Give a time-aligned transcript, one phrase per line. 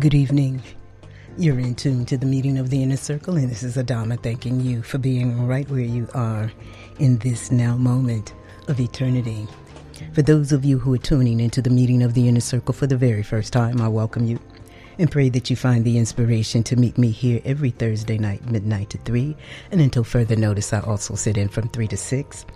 [0.00, 0.62] Good evening.
[1.38, 4.60] You're in tune to the meeting of the inner circle, and this is Adama thanking
[4.60, 6.52] you for being right where you are
[6.98, 8.34] in this now moment
[8.68, 9.46] of eternity.
[10.12, 12.86] For those of you who are tuning into the meeting of the inner circle for
[12.86, 14.38] the very first time, I welcome you
[14.98, 18.90] and pray that you find the inspiration to meet me here every Thursday night, midnight
[18.90, 19.36] to 3.
[19.70, 22.46] And until further notice, I also sit in from 3 to 6.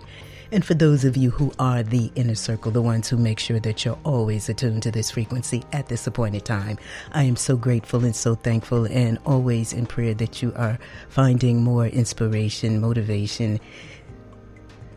[0.53, 3.61] And for those of you who are the inner circle, the ones who make sure
[3.61, 6.77] that you're always attuned to this frequency at this appointed time,
[7.13, 10.77] I am so grateful and so thankful and always in prayer that you are
[11.07, 13.61] finding more inspiration, motivation,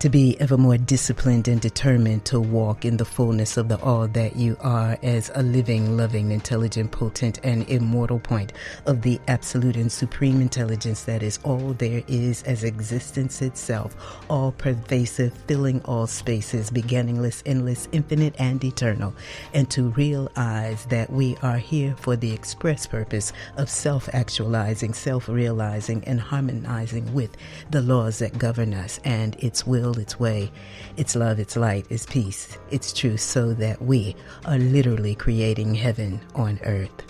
[0.04, 4.06] to be ever more disciplined and determined to walk in the fullness of the all
[4.06, 8.52] that you are as a living, loving, intelligent, potent, and immortal point
[8.84, 13.96] of the absolute and supreme intelligence that is all there is as existence itself,
[14.28, 19.14] all pervasive, filling all spaces, beginningless, endless, infinite, and eternal,
[19.54, 25.30] and to realize that we are here for the express purpose of self actualizing, self
[25.30, 27.34] realizing, and harmonizing with
[27.70, 30.50] the laws that govern us and its will will, its way,
[30.96, 36.20] its love, its light, its peace, its truth, so that we are literally creating heaven
[36.34, 37.02] on earth.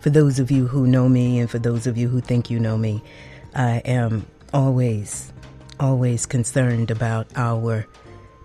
[0.00, 2.60] For those of you who know me, and for those of you who think you
[2.60, 3.02] know me,
[3.54, 5.32] I am always,
[5.80, 7.86] always concerned about our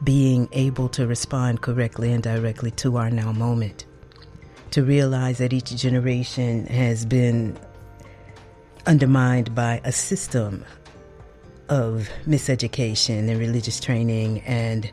[0.04, 3.86] being able to respond correctly and directly to our now moment.
[4.72, 7.60] To realize that each generation has been
[8.88, 10.66] undermined by a system
[11.72, 14.92] of miseducation and religious training and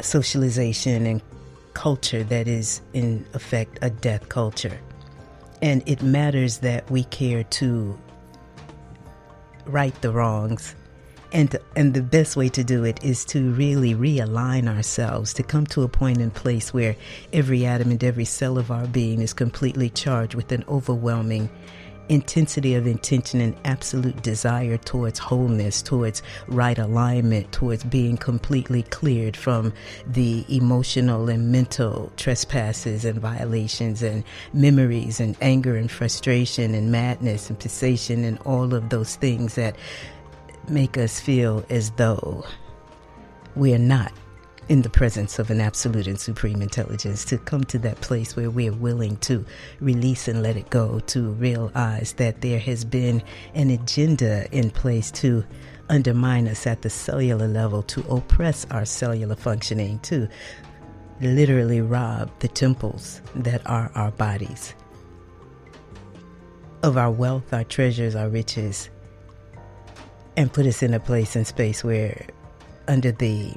[0.00, 1.22] socialization and
[1.74, 4.78] culture that is, in effect, a death culture.
[5.62, 7.98] And it matters that we care to
[9.66, 10.74] right the wrongs.
[11.32, 15.66] And, and the best way to do it is to really realign ourselves, to come
[15.68, 16.96] to a and place where
[17.32, 21.48] every atom and every cell of our being is completely charged with an overwhelming
[22.08, 29.36] intensity of intention and absolute desire towards wholeness, towards right alignment, towards being completely cleared
[29.36, 29.72] from
[30.06, 37.48] the emotional and mental trespasses and violations and memories and anger and frustration and madness
[37.50, 39.76] and fixation and all of those things that
[40.68, 42.44] make us feel as though
[43.54, 44.12] we are not
[44.68, 48.50] in the presence of an absolute and supreme intelligence, to come to that place where
[48.50, 49.44] we are willing to
[49.80, 53.22] release and let it go, to realize that there has been
[53.54, 55.44] an agenda in place to
[55.90, 60.26] undermine us at the cellular level, to oppress our cellular functioning, to
[61.20, 64.74] literally rob the temples that are our bodies.
[66.82, 68.88] Of our wealth, our treasures, our riches,
[70.36, 72.26] and put us in a place and space where,
[72.88, 73.54] under the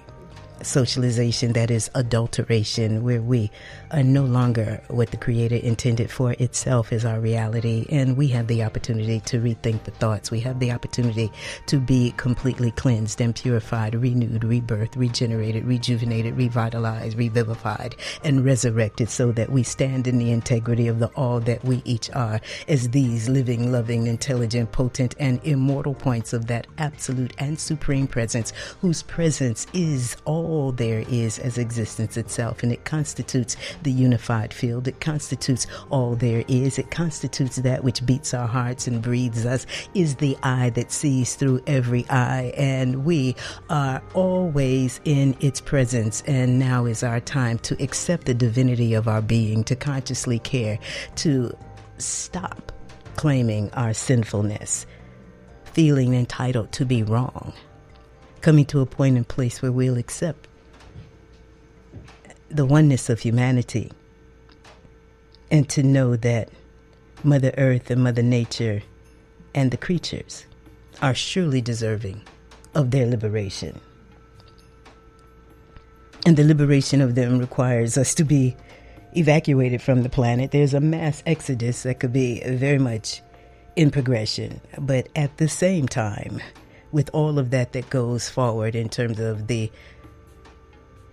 [0.67, 3.49] socialization that is adulteration, where we
[3.91, 7.85] are no longer what the Creator intended for itself is our reality.
[7.89, 10.29] And we have the opportunity to rethink the thoughts.
[10.29, 11.31] We have the opportunity
[11.67, 19.31] to be completely cleansed and purified, renewed, rebirthed, regenerated, rejuvenated, revitalized, revivified, and resurrected so
[19.31, 23.29] that we stand in the integrity of the all that we each are as these
[23.29, 28.51] living, loving, intelligent, potent, and immortal points of that absolute and supreme presence,
[28.81, 32.63] whose presence is all there is as existence itself.
[32.63, 34.87] And it constitutes the unified field.
[34.87, 36.77] It constitutes all there is.
[36.77, 41.35] It constitutes that which beats our hearts and breathes us, is the eye that sees
[41.35, 42.53] through every eye.
[42.57, 43.35] And we
[43.69, 46.23] are always in its presence.
[46.27, 50.79] And now is our time to accept the divinity of our being, to consciously care,
[51.17, 51.55] to
[51.97, 52.71] stop
[53.15, 54.85] claiming our sinfulness,
[55.73, 57.53] feeling entitled to be wrong,
[58.41, 60.46] coming to a point and place where we'll accept
[62.49, 63.91] the oneness of humanity
[65.51, 66.49] and to know that
[67.23, 68.81] Mother Earth and Mother Nature
[69.55, 70.45] and the creatures
[71.01, 72.21] are surely deserving
[72.75, 73.79] of their liberation.
[76.25, 78.55] And the liberation of them requires us to be
[79.15, 80.51] evacuated from the planet.
[80.51, 83.21] There's a mass exodus that could be very much
[83.75, 86.41] in progression, but at the same time,
[86.91, 89.71] with all of that that goes forward in terms of the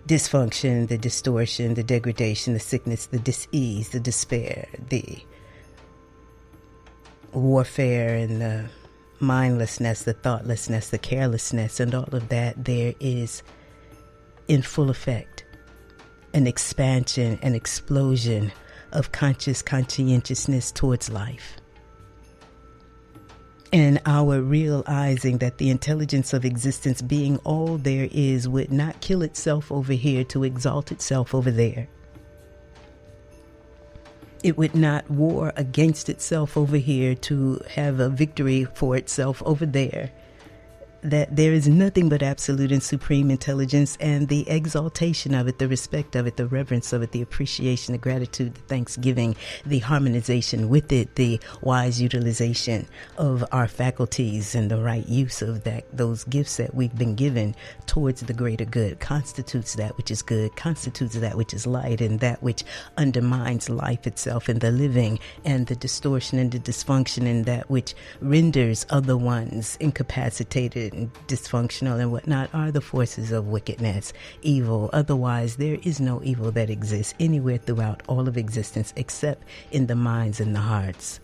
[0.07, 5.19] dysfunction, the distortion, the degradation, the sickness, the disease, the despair, the
[7.33, 8.65] warfare, and the
[9.19, 13.41] mindlessness, the thoughtlessness, the carelessness, and all of that, there is
[14.47, 15.43] in full effect
[16.33, 18.51] an expansion, an explosion
[18.91, 21.57] of conscious conscientiousness towards life
[23.75, 29.21] and our realizing that the intelligence of existence being all there is would not kill
[29.21, 31.85] itself over here to exalt itself over there.
[34.43, 39.65] It would not war against itself over here to have a victory for itself over
[39.65, 40.09] there
[41.05, 45.67] that there is nothing but absolute and supreme intelligence and the exaltation of it, the
[45.67, 49.35] respect of it, the reverence of it, the appreciation, the gratitude, the thanksgiving,
[49.65, 52.87] the harmonization with it, the wise utilization
[53.17, 57.55] of our faculties and the right use of that those gifts that we've been given
[57.85, 62.19] towards the greater good constitutes that which is good, constitutes that which is light, and
[62.19, 62.63] that which
[62.97, 67.93] undermines life itself and the living and the distortion and the dysfunction and that which
[68.21, 70.94] renders other ones incapacitated
[71.27, 74.89] dysfunctional and whatnot are the forces of wickedness, evil.
[74.93, 79.95] Otherwise, there is no evil that exists anywhere throughout all of existence except in the
[79.95, 81.19] minds and the hearts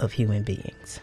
[0.00, 1.00] of human beings.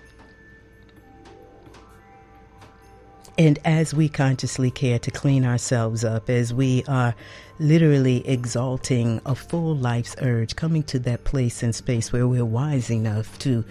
[3.37, 7.13] And as we consciously care to clean ourselves up, as we are
[7.59, 12.89] literally exalting a full life's urge, coming to that place and space where we're wise
[12.89, 13.65] enough to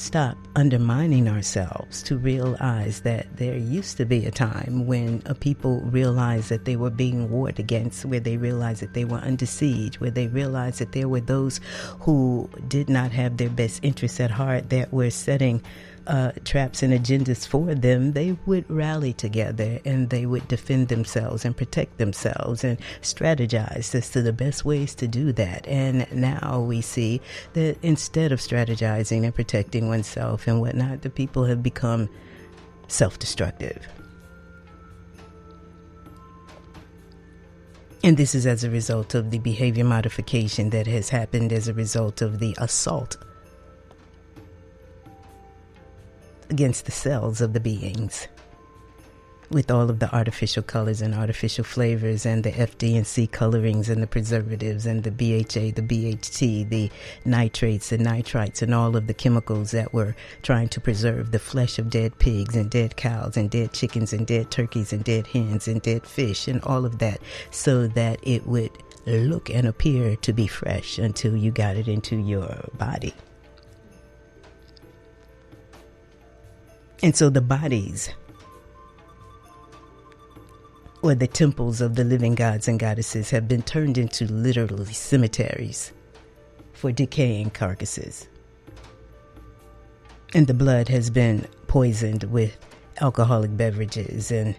[0.00, 5.80] stop undermining ourselves to realize that there used to be a time when a people
[5.82, 10.00] realized that they were being warred against, where they realized that they were under siege,
[10.00, 11.60] where they realized that there were those
[12.00, 15.62] who did not have their best interests at heart, that were setting
[16.10, 21.44] uh, traps and agendas for them, they would rally together and they would defend themselves
[21.44, 25.66] and protect themselves and strategize as to the best ways to do that.
[25.68, 27.20] And now we see
[27.52, 32.08] that instead of strategizing and protecting oneself and whatnot, the people have become
[32.88, 33.86] self destructive.
[38.02, 41.74] And this is as a result of the behavior modification that has happened as a
[41.74, 43.16] result of the assault
[46.50, 48.28] against the cells of the beings
[49.50, 54.06] with all of the artificial colors and artificial flavors and the FD&C colorings and the
[54.06, 56.90] preservatives and the BHA, the BHT, the
[57.24, 61.78] nitrates, the nitrites, and all of the chemicals that were trying to preserve the flesh
[61.78, 65.66] of dead pigs and dead cows and dead chickens and dead turkeys and dead hens
[65.66, 67.20] and dead fish and all of that
[67.50, 68.70] so that it would
[69.06, 73.14] look and appear to be fresh until you got it into your body.
[77.02, 78.10] And so the bodies
[81.02, 85.92] or the temples of the living gods and goddesses have been turned into literally cemeteries
[86.72, 88.28] for decaying carcasses.
[90.34, 92.56] And the blood has been poisoned with
[93.00, 94.54] alcoholic beverages and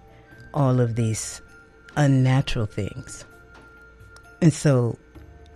[0.53, 1.41] all of these
[1.95, 3.23] unnatural things.
[4.41, 4.97] And so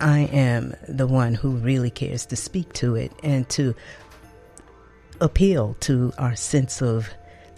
[0.00, 3.74] I am the one who really cares to speak to it and to
[5.20, 7.08] appeal to our sense of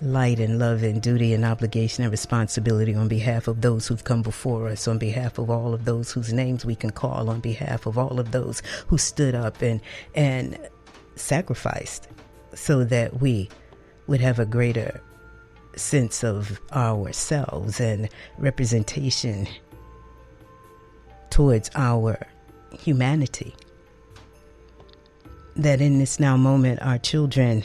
[0.01, 4.23] light and love and duty and obligation and responsibility on behalf of those who've come
[4.23, 7.87] before us, on behalf of all of those whose names we can call, on behalf
[7.87, 9.81] of all of those who stood up and
[10.15, 10.59] and
[11.17, 12.09] sacrificed
[12.55, 13.49] so that we
[14.07, 15.01] would have a greater
[15.77, 18.09] sense of ourselves and
[18.39, 19.47] representation
[21.31, 22.19] towards our
[22.73, 23.55] humanity
[25.59, 27.65] that in this now moment, our children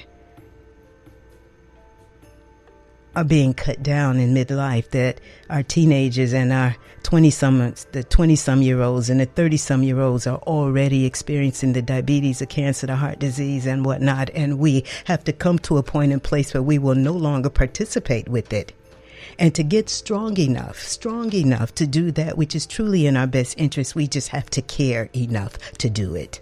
[3.16, 8.36] are being cut down in midlife, that our teenagers and our 20 some, the 20
[8.36, 12.48] some year olds and the 30 some year olds are already experiencing the diabetes, the
[12.48, 14.32] cancer, the heart disease, and whatnot.
[14.32, 17.52] And we have to come to a point in place where we will no longer
[17.52, 18.74] participate with it.
[19.38, 23.28] And to get strong enough, strong enough to do that which is truly in our
[23.28, 26.42] best interest, we just have to care enough to do it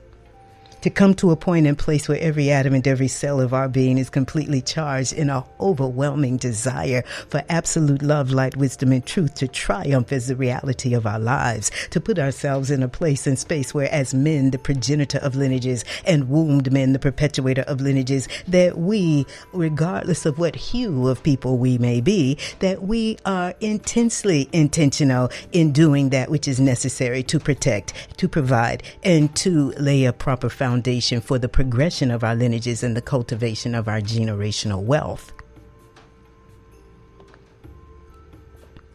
[0.82, 3.70] to come to a point and place where every atom and every cell of our
[3.70, 9.36] being is completely charged in an overwhelming desire for absolute love, light, wisdom, and truth
[9.36, 13.38] to triumph as the reality of our lives, to put ourselves in a place and
[13.38, 18.28] space where, as men, the progenitor of lineages, and wombed men, the perpetuator of lineages,
[18.48, 24.50] that we, regardless of what hue of people we may be, that we are intensely
[24.52, 30.14] intentional in doing that which is necessary to protect, to provide, and to lay a
[30.14, 34.82] proper foundation foundation for the progression of our lineages and the cultivation of our generational
[34.82, 35.34] wealth.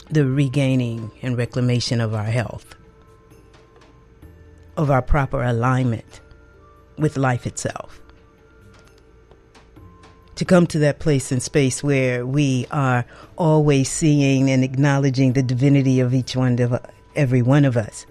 [0.08, 2.74] The regaining and reclamation of our health,
[4.78, 6.22] of our proper alignment
[6.96, 8.00] with life itself.
[10.36, 13.04] To come to that place and space where we are
[13.36, 16.80] always seeing and acknowledging the divinity of each one of
[17.14, 18.06] every one of us,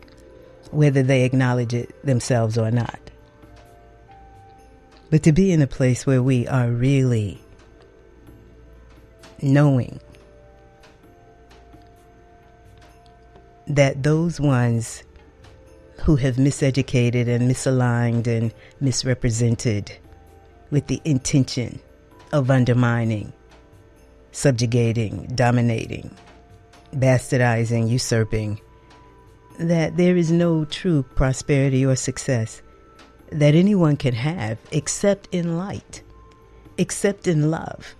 [0.70, 3.05] whether they acknowledge it themselves or not.
[5.10, 7.40] But to be in a place where we are really
[9.42, 10.00] knowing
[13.68, 15.04] that those ones
[16.02, 19.92] who have miseducated and misaligned and misrepresented
[20.70, 21.80] with the intention
[22.32, 23.32] of undermining,
[24.32, 26.16] subjugating, dominating,
[26.94, 28.60] bastardizing, usurping,
[29.60, 32.62] that there is no true prosperity or success
[33.40, 36.02] that anyone can have except in light,
[36.78, 37.96] except in love.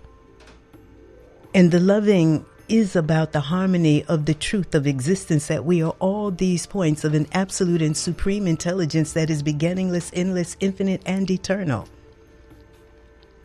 [1.54, 5.94] And the loving is about the harmony of the truth of existence that we are
[6.00, 11.30] all these points of an absolute and supreme intelligence that is beginningless, endless, infinite, and
[11.30, 11.88] eternal.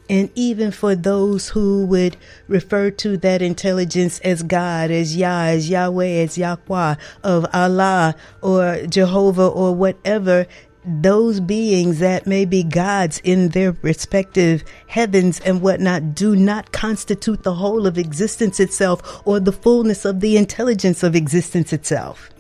[0.10, 2.18] And even for those who would
[2.50, 8.86] refer to that intelligence as God, as Yah, as Yahweh, as Yahweh, of Allah or
[8.88, 10.48] Jehovah or whatever,
[10.84, 17.44] those beings that may be gods in their respective heavens and whatnot do not constitute
[17.44, 22.32] the whole of existence itself or the fullness of the intelligence of existence itself,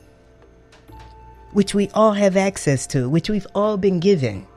[1.52, 4.48] which we all have access to, which we've all been given.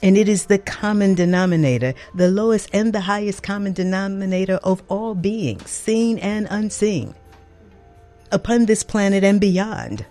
[0.00, 5.16] And it is the common denominator, the lowest and the highest common denominator of all
[5.16, 7.16] beings, seen and unseen,
[8.30, 10.06] upon this planet and beyond.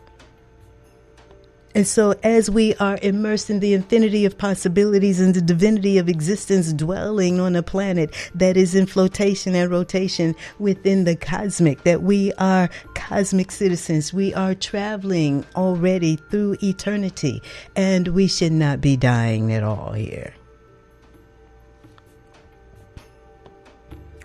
[1.75, 6.09] And so, as we are immersed in the infinity of possibilities and the divinity of
[6.09, 12.01] existence dwelling on a planet that is in flotation and rotation within the cosmic, that
[12.01, 17.41] we are cosmic citizens, we are traveling already through eternity,
[17.75, 20.33] and we should not be dying at all here.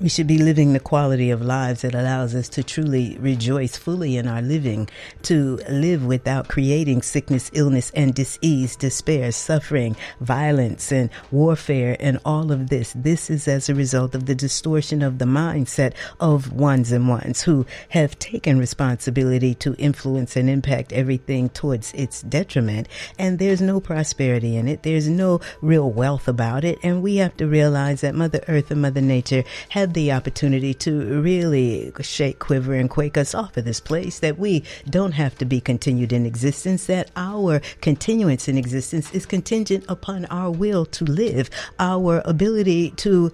[0.03, 4.17] We should be living the quality of lives that allows us to truly rejoice fully
[4.17, 4.89] in our living,
[5.23, 12.51] to live without creating sickness, illness, and disease, despair, suffering, violence, and warfare, and all
[12.51, 12.93] of this.
[12.97, 17.43] This is as a result of the distortion of the mindset of ones and ones
[17.43, 22.89] who have taken responsibility to influence and impact everything towards its detriment.
[23.21, 24.83] And there's no prosperity in it.
[24.83, 26.81] There's no real wealth about it.
[26.83, 31.21] And we have to realize that Mother Earth and Mother Nature have the opportunity to
[31.21, 35.45] really shake, quiver, and quake us off of this place, that we don't have to
[35.45, 41.05] be continued in existence, that our continuance in existence is contingent upon our will to
[41.05, 43.33] live, our ability to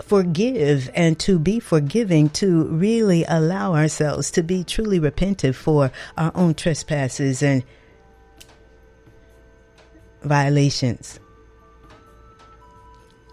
[0.00, 6.32] forgive and to be forgiving, to really allow ourselves to be truly repentant for our
[6.34, 7.62] own trespasses and
[10.22, 11.18] violations.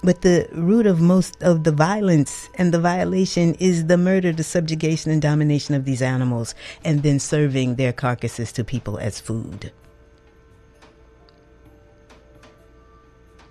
[0.01, 4.43] But the root of most of the violence and the violation is the murder, the
[4.43, 9.71] subjugation, and domination of these animals, and then serving their carcasses to people as food.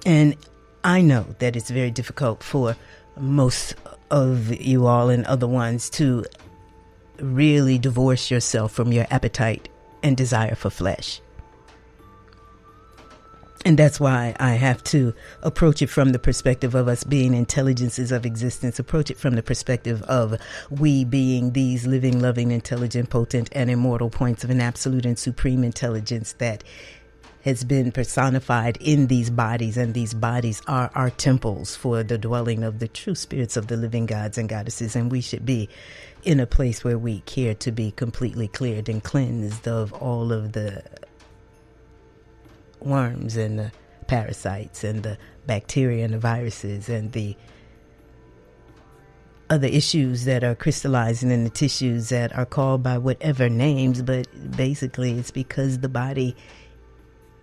[0.07, 0.37] And
[0.83, 2.77] I know that it's very difficult for
[3.17, 3.75] most
[4.11, 6.25] of you all and other ones to
[7.19, 9.69] really divorce yourself from your appetite
[10.03, 11.21] and desire for flesh.
[13.65, 18.13] And that's why I have to approach it from the perspective of us being intelligences
[18.13, 23.49] of existence, approach it from the perspective of we being these living, loving, intelligent, potent,
[23.53, 26.63] and immortal points of an absolute and supreme intelligence that
[27.43, 32.63] has been personified in these bodies, and these bodies are our temples for the dwelling
[32.63, 34.95] of the true spirits of the living gods and goddesses.
[34.95, 35.69] And we should be
[36.25, 40.53] in a place where we care to be completely cleared and cleansed of all of
[40.53, 40.83] the
[42.81, 43.73] worms and the
[44.07, 47.37] parasites and the bacteria and the viruses and the
[49.51, 54.27] other issues that are crystallizing in the tissues that are called by whatever names, but
[54.57, 56.37] basically it's because the body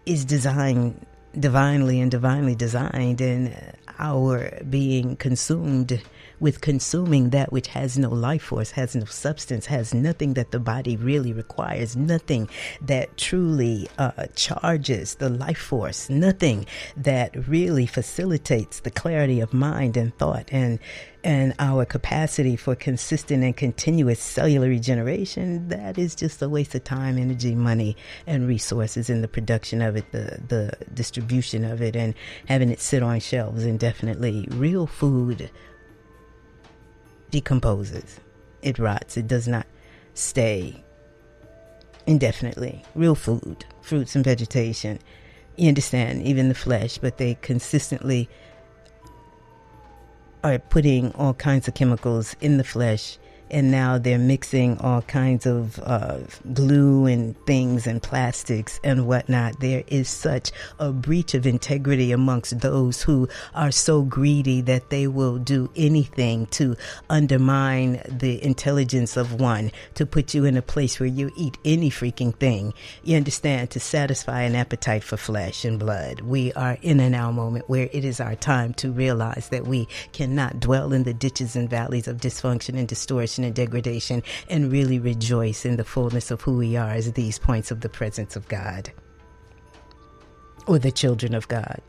[0.05, 1.03] is designed
[1.39, 3.55] divinely and divinely designed, and
[3.99, 6.01] our being consumed
[6.39, 10.59] with consuming that which has no life force, has no substance, has nothing that the
[10.59, 12.49] body really requires, nothing
[12.81, 16.65] that truly uh, charges the life force, nothing
[16.97, 20.79] that really facilitates the clarity of mind and thought and
[21.25, 26.83] and our capacity for consistent and continuous cellular regeneration, that is just a waste of
[26.83, 31.95] time, energy, money, and resources in the production of it, the, the distribution of it,
[31.95, 32.13] and
[32.47, 34.47] having it sit on shelves indefinitely.
[34.51, 35.49] Real food
[37.31, 38.19] decomposes,
[38.61, 39.65] it rots, it does not
[40.13, 40.83] stay
[42.07, 42.83] indefinitely.
[42.95, 44.99] Real food, fruits and vegetation,
[45.55, 48.29] you understand, even the flesh, but they consistently
[50.43, 53.17] are putting all kinds of chemicals in the flesh
[53.51, 56.19] and now they're mixing all kinds of uh,
[56.53, 59.59] glue and things and plastics and whatnot.
[59.59, 65.07] There is such a breach of integrity amongst those who are so greedy that they
[65.07, 66.75] will do anything to
[67.09, 71.89] undermine the intelligence of one, to put you in a place where you eat any
[71.89, 72.73] freaking thing.
[73.03, 73.69] You understand?
[73.71, 76.21] To satisfy an appetite for flesh and blood.
[76.21, 79.87] We are in a now moment where it is our time to realize that we
[80.13, 84.99] cannot dwell in the ditches and valleys of dysfunction and distortion and degradation and really
[84.99, 88.47] rejoice in the fullness of who we are as these points of the presence of
[88.47, 88.91] God.
[90.67, 91.81] Or the children of God.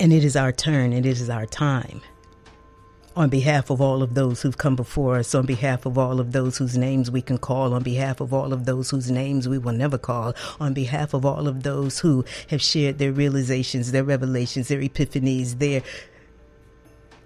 [0.00, 2.02] And it is our turn, and it is our time
[3.14, 6.32] on behalf of all of those who've come before us, on behalf of all of
[6.32, 9.58] those whose names we can call, on behalf of all of those whose names we
[9.58, 14.04] will never call, on behalf of all of those who have shared their realizations, their
[14.04, 15.82] revelations, their epiphanies, their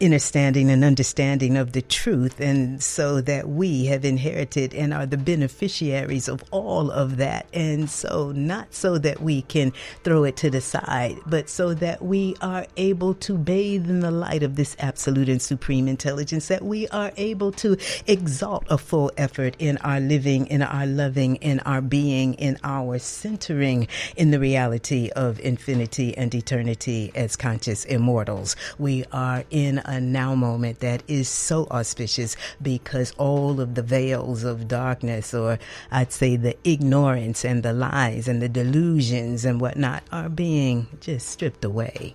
[0.00, 5.17] understanding and understanding of the truth, and so that we have inherited and are the
[5.17, 7.47] beneficiaries of all of that.
[7.53, 9.73] And so, not so that we can
[10.05, 14.11] throw it to the side, but so that we are able to bathe in the
[14.11, 17.76] light of this absolute and supreme intelligence, that we are able to
[18.07, 22.99] exalt a full effort in our living, in our loving, in our being, in our
[22.99, 28.57] centering in the reality of infinity and eternity as conscious immortals.
[28.79, 34.45] We are in a now moment that is so auspicious because all of the veils
[34.45, 35.59] of darkness, or
[35.90, 41.28] I'd say the ignorance and the lies and the delusions and whatnot, are being just
[41.28, 42.14] stripped away.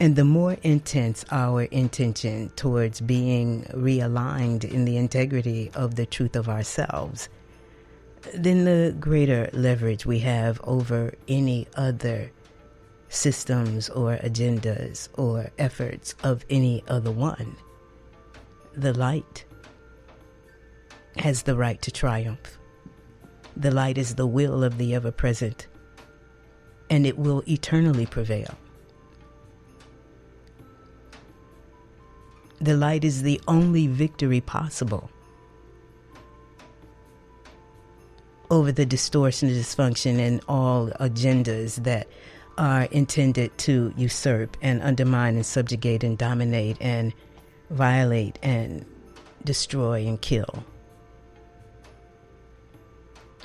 [0.00, 6.36] And the more intense our intention towards being realigned in the integrity of the truth
[6.36, 7.28] of ourselves,
[8.32, 12.30] then the greater leverage we have over any other
[13.08, 17.56] systems or agendas or efforts of any other one.
[18.74, 19.44] The light
[21.16, 22.58] has the right to triumph.
[23.56, 25.66] The light is the will of the ever present,
[26.90, 28.54] and it will eternally prevail.
[32.60, 35.10] The light is the only victory possible
[38.50, 42.08] over the distortion, dysfunction, and all agendas that
[42.58, 47.14] are intended to usurp and undermine and subjugate and dominate and
[47.70, 48.84] violate and
[49.44, 50.64] destroy and kill.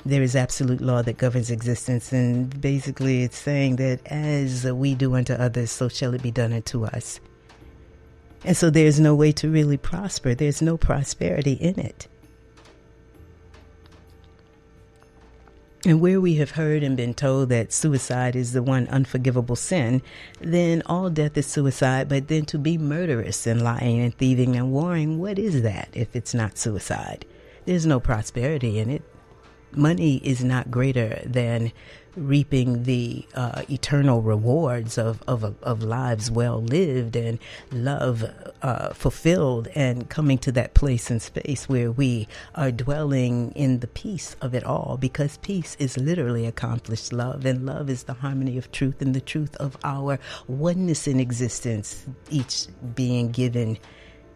[0.04, 5.14] There is absolute law that governs existence, and basically it's saying that as we do
[5.14, 7.20] unto others, so shall it be done unto us.
[8.44, 12.06] And so there's no way to really prosper, there's no prosperity in it.
[15.86, 20.00] And where we have heard and been told that suicide is the one unforgivable sin,
[20.40, 22.08] then all death is suicide.
[22.08, 26.16] But then to be murderous and lying and thieving and warring, what is that if
[26.16, 27.26] it's not suicide?
[27.66, 29.02] There's no prosperity in it.
[29.72, 31.70] Money is not greater than
[32.16, 37.38] reaping the uh, eternal rewards of, of, of lives well lived and
[37.72, 38.24] love
[38.62, 43.86] uh, fulfilled and coming to that place and space where we are dwelling in the
[43.86, 47.12] peace of it all because peace is literally accomplished.
[47.12, 51.20] Love and love is the harmony of truth and the truth of our oneness in
[51.20, 53.78] existence each being given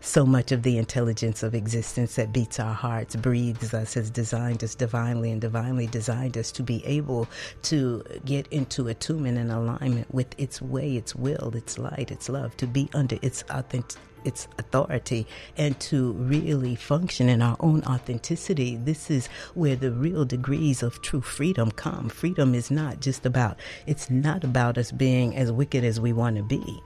[0.00, 4.62] so much of the intelligence of existence that beats our hearts, breathes us, has designed
[4.62, 7.28] us divinely, and divinely designed us to be able
[7.62, 12.56] to get into attunement and alignment with its way, its will, its light, its love,
[12.56, 14.00] to be under its authentic.
[14.24, 18.74] Its authority and to really function in our own authenticity.
[18.74, 22.08] This is where the real degrees of true freedom come.
[22.08, 26.36] Freedom is not just about, it's not about us being as wicked as we want
[26.36, 26.82] to be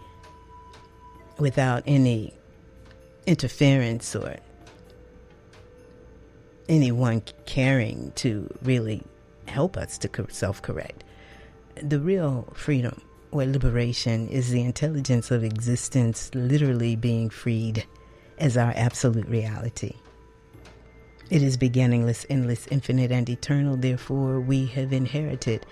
[1.38, 2.34] without any
[3.26, 4.36] interference or
[6.68, 9.02] anyone caring to really
[9.46, 11.04] help us to self correct.
[11.82, 17.86] The real freedom or liberation is the intelligence of existence literally being freed
[18.38, 19.94] as our absolute reality.
[21.30, 23.76] It is beginningless, endless, infinite, and eternal.
[23.76, 25.64] Therefore, we have inherited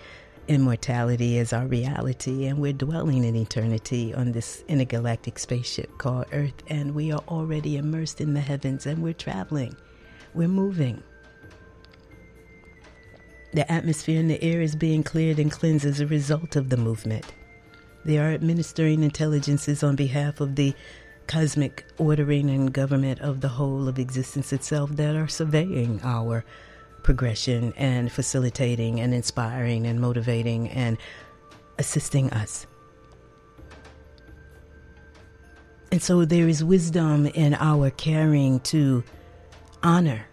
[0.51, 6.65] immortality is our reality, and we're dwelling in eternity on this intergalactic spaceship called Earth,
[6.67, 9.77] and we are already immersed in the heavens and we're traveling,
[10.35, 11.01] we're moving.
[13.53, 16.77] The atmosphere in the air is being cleared and cleansed as a result of the
[16.77, 17.27] movement.
[18.05, 20.75] They are administering intelligences on behalf of the
[21.29, 26.45] cosmic ordering and government of the whole of existence itself that are surveying our
[27.03, 30.99] progression and facilitating and inspiring and motivating and
[31.79, 32.67] assisting us
[35.93, 39.03] And so there is wisdom in our caring to
[39.83, 40.27] honor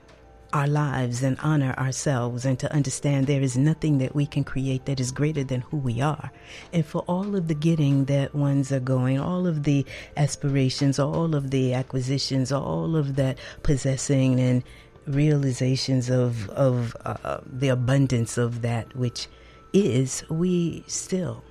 [0.54, 4.86] our lives and honor ourselves and to understand there is nothing that we can create
[4.86, 6.32] that is greater than who we are.
[6.72, 9.84] And for all of the getting that ones are going, all of the
[10.16, 14.64] aspirations, all of the acquisitions, all of that possessing and
[15.08, 19.28] realizations of of uh, the abundance of that which
[19.74, 21.44] is, we still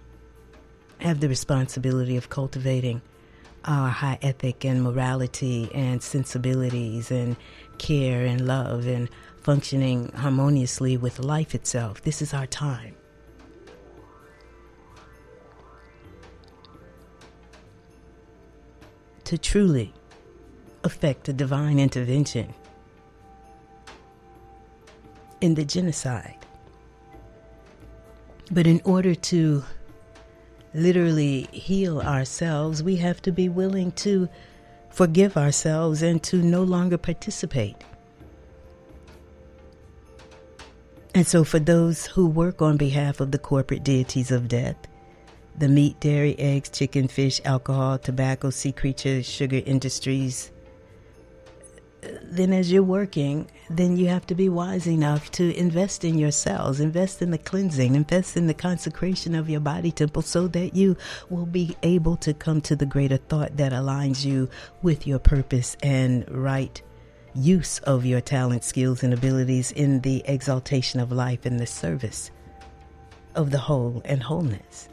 [0.99, 3.03] have the responsibility of cultivating
[3.65, 7.37] our high ethic and morality and sensibilities and
[7.79, 9.09] care and love and
[9.43, 12.03] functioning harmoniously with life itself.
[12.03, 12.95] This is our time.
[19.25, 19.93] To truly
[20.85, 22.55] effect a divine intervention
[25.41, 26.37] in the genocide.
[28.51, 29.65] But in order to
[30.73, 34.29] literally heal ourselves, we have to be willing to
[34.91, 37.77] forgive ourselves and to no longer participate.
[41.15, 44.77] And so, for those who work on behalf of the corporate deities of death,
[45.59, 50.51] the meat, dairy, eggs, chicken, fish, alcohol, tobacco, sea creatures, sugar industries,
[52.23, 56.81] then as you're working, then you have to be wise enough to invest in yourselves,
[56.81, 60.97] invest in the cleansing, invest in the consecration of your body temple so that you
[61.31, 64.49] will be able to come to the greater thought that aligns you
[64.83, 66.83] with your purpose and right
[67.35, 72.31] use of your talent, skills, and abilities in the exaltation of life and the service
[73.35, 74.89] of the whole and wholeness.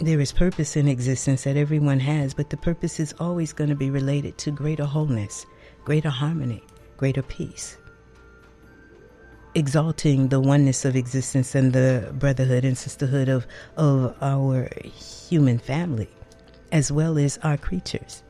[0.00, 3.74] There is purpose in existence that everyone has, but the purpose is always going to
[3.74, 5.44] be related to greater wholeness,
[5.84, 6.62] greater harmony,
[6.96, 7.76] greater peace.
[9.56, 13.44] Exalting the oneness of existence and the brotherhood and sisterhood of,
[13.76, 16.08] of our human family,
[16.70, 18.22] as well as our creatures.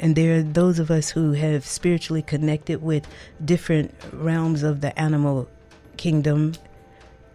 [0.00, 3.06] And there are those of us who have spiritually connected with
[3.44, 5.48] different realms of the animal
[5.96, 6.54] kingdom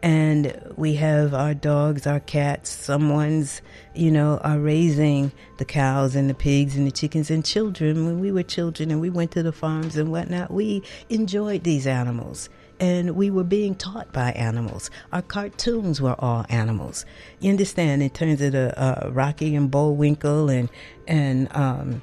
[0.04, 2.70] and we have our dogs, our cats.
[2.70, 3.62] Someone's,
[3.96, 8.06] you know, are raising the cows and the pigs and the chickens and children.
[8.06, 11.88] When we were children and we went to the farms and whatnot, we enjoyed these
[11.88, 12.50] animals.
[12.82, 14.92] And we were being taught by animals.
[15.14, 17.06] Our cartoons were all animals.
[17.40, 18.04] You understand?
[18.04, 20.68] In terms of the uh, Rocky and Bullwinkle and
[21.08, 22.02] and um,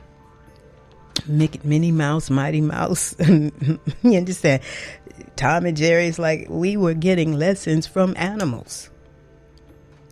[1.26, 3.14] Minnie Mouse, Mighty Mouse.
[3.28, 3.52] you
[4.04, 4.62] understand?
[5.37, 8.90] Tom and Jerry's like we were getting lessons from animals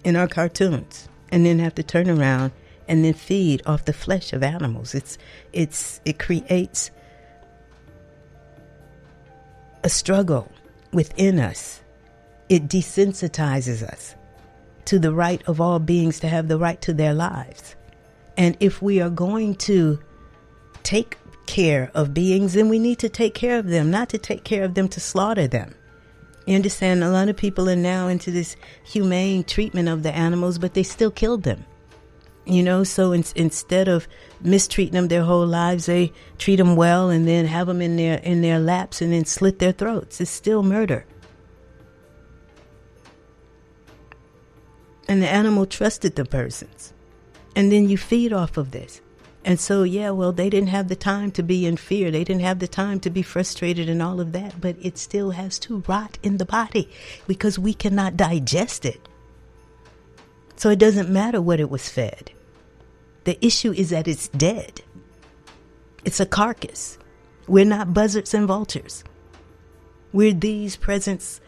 [0.05, 2.53] in our cartoons and then have to turn around
[2.87, 4.95] and then feed off the flesh of animals.
[4.95, 5.19] It's
[5.53, 6.91] it's it creates
[9.85, 10.51] a struggle
[10.93, 11.81] within us.
[12.49, 14.15] It desensitizes us
[14.87, 17.77] to the right of all beings to have the right to their lives.
[18.39, 19.99] And if we are going to
[20.83, 21.19] take
[21.49, 24.63] care of beings, then we need to take care of them, not to take care
[24.63, 25.75] of them to slaughter them.
[26.47, 27.03] You understand?
[27.03, 30.83] A lot of people are now into this humane treatment of the animals, but they
[30.83, 31.65] still killed them.
[32.45, 34.07] You know, so in, instead of
[34.41, 38.19] mistreating them their whole lives, they treat them well and then have them in their
[38.19, 40.21] in their laps and then slit their throats.
[40.21, 41.05] It's still murder.
[45.09, 46.93] And the animal trusted the persons.
[47.57, 49.01] And then you feed off of this.
[49.49, 52.11] And so, yeah, well, they didn't have the time to be in fear.
[52.11, 55.31] They didn't have the time to be frustrated and all of that, but it still
[55.31, 56.91] has to rot in the body
[57.27, 59.09] because we cannot digest it.
[60.57, 62.31] So it doesn't matter what it was fed.
[63.25, 64.83] The issue is that it's dead.
[66.05, 66.99] It's a carcass.
[67.47, 69.03] We're not buzzards and vultures.
[70.13, 71.41] We're these presence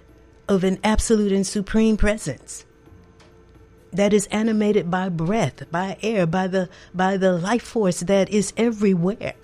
[0.48, 2.64] of an absolute and supreme presence
[3.92, 8.52] that is animated by breath, by air, by the by the life force that is
[8.56, 9.34] everywhere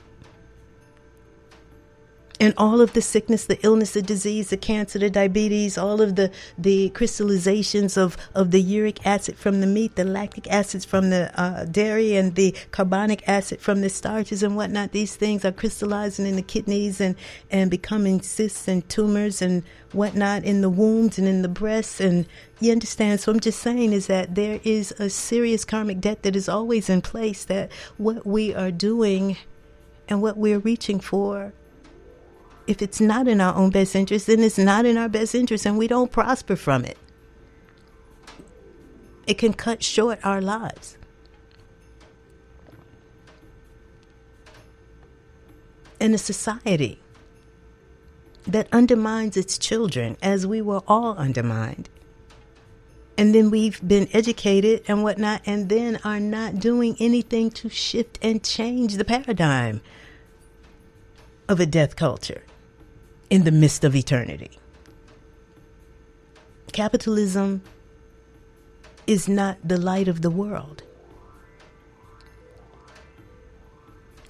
[2.38, 6.16] and all of the sickness, the illness, the disease, the cancer, the diabetes, all of
[6.16, 11.10] the, the crystallizations of, of the uric acid from the meat, the lactic acids from
[11.10, 14.92] the uh, dairy, and the carbonic acid from the starches and whatnot.
[14.92, 17.16] These things are crystallizing in the kidneys and,
[17.50, 22.00] and becoming cysts and tumors and whatnot in the wombs and in the breasts.
[22.00, 22.26] And
[22.60, 23.20] you understand?
[23.20, 26.90] So I'm just saying is that there is a serious karmic debt that is always
[26.90, 29.38] in place that what we are doing
[30.08, 31.52] and what we're reaching for
[32.66, 35.66] if it's not in our own best interest, then it's not in our best interest
[35.66, 36.98] and we don't prosper from it.
[39.26, 40.96] It can cut short our lives.
[45.98, 47.00] In a society
[48.46, 51.88] that undermines its children, as we were all undermined
[53.18, 58.18] And then we've been educated and whatnot, and then are not doing anything to shift
[58.22, 59.80] and change the paradigm
[61.48, 62.42] of a death culture
[63.30, 64.58] in the midst of eternity.
[66.72, 67.62] Capitalism
[69.06, 70.82] is not the light of the world.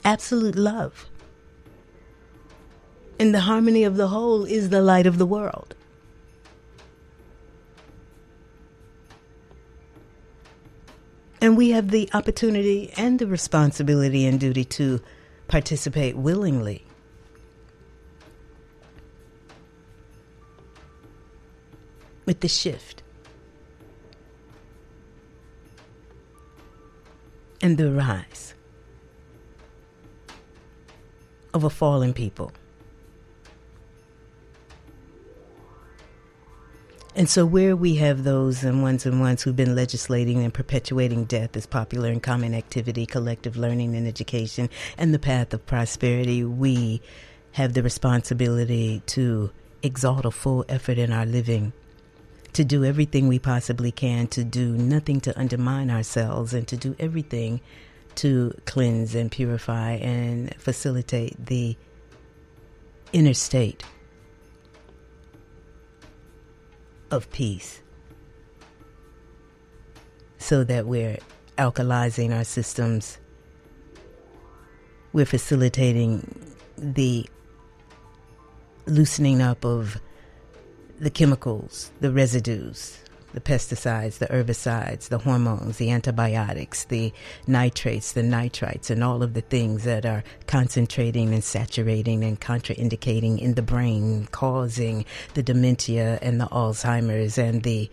[0.05, 1.09] Absolute love
[3.19, 5.75] and the harmony of the whole is the light of the world.
[11.41, 15.01] And we have the opportunity and the responsibility and duty to
[15.49, 16.86] participate willingly.
[22.27, 23.03] With the shift
[27.62, 28.55] and the rise
[31.55, 32.53] of a fallen people.
[37.15, 41.25] And so, where we have those and ones and ones who've been legislating and perpetuating
[41.25, 46.45] death as popular and common activity, collective learning and education, and the path of prosperity,
[46.45, 47.01] we
[47.53, 49.51] have the responsibility to
[49.83, 51.73] exalt a full effort in our living,
[52.57, 56.97] to do everything we possibly can, to do nothing to undermine ourselves, and to do
[56.99, 57.61] everything
[58.14, 61.77] to cleanse and purify and facilitate the
[63.12, 63.85] inner state
[67.11, 67.83] of peace
[70.38, 71.19] so that we're
[71.59, 73.19] alkalizing our systems.
[75.12, 77.27] We're facilitating the
[78.87, 80.01] loosening up of
[80.99, 82.99] the chemicals, the residues,
[83.35, 87.13] the pesticides, the herbicides, the hormones, the antibiotics, the
[87.47, 93.39] nitrates, the nitrites, and all of the things that are concentrating and saturating and contraindicating
[93.39, 95.05] in the brain, causing
[95.35, 97.91] the dementia and the Alzheimer's and the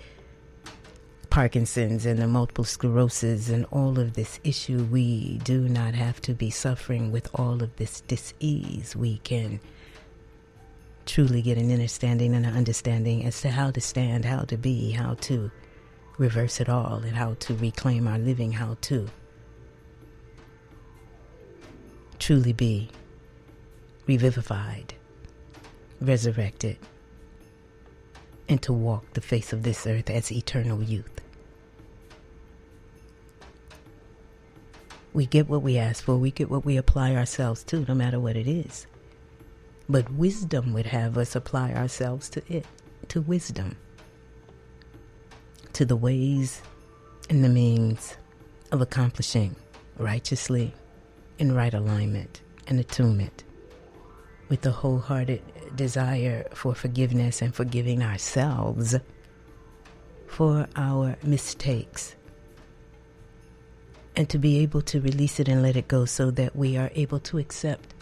[1.30, 4.84] Parkinson's and the multiple sclerosis and all of this issue.
[4.84, 8.96] We do not have to be suffering with all of this disease.
[8.96, 9.60] We can
[11.06, 14.92] truly get an understanding and an understanding as to how to stand, how to be,
[14.92, 15.52] how to
[16.18, 19.08] reverse it all, and how to reclaim our living, how to
[22.20, 22.90] truly be
[24.08, 24.94] revivified,
[26.00, 26.78] resurrected,
[28.48, 31.22] and to walk the face of this earth as eternal youth.
[35.14, 38.20] We get what we ask for, we get what we apply ourselves to, no matter
[38.20, 38.88] what it is.
[39.90, 42.66] But wisdom would have us apply ourselves to it,
[43.10, 43.76] to wisdom,
[45.74, 46.62] to the ways
[47.30, 48.16] and the means
[48.72, 49.56] of accomplishing
[49.98, 50.74] righteously
[51.38, 53.44] in right alignment and attunement
[54.50, 55.42] with the wholehearted
[55.76, 58.96] desire for forgiveness and forgiving ourselves
[60.28, 62.16] for our mistakes.
[64.16, 66.92] And to be able to release it and let it go so that we are
[66.94, 67.94] able to accept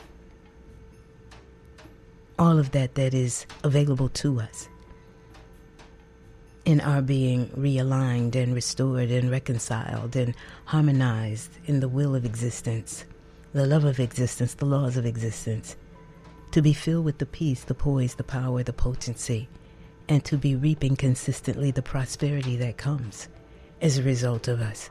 [2.42, 4.68] all of that that is available to us
[6.66, 10.34] in our being realigned and restored and reconciled and
[10.66, 13.06] harmonized in the will of existence,
[13.54, 15.76] the love of existence, the laws of existence,
[16.50, 19.48] to be filled with the peace, the poise, the power, the potency,
[20.10, 23.28] and to be reaping consistently the prosperity that comes
[23.82, 24.90] as a result of us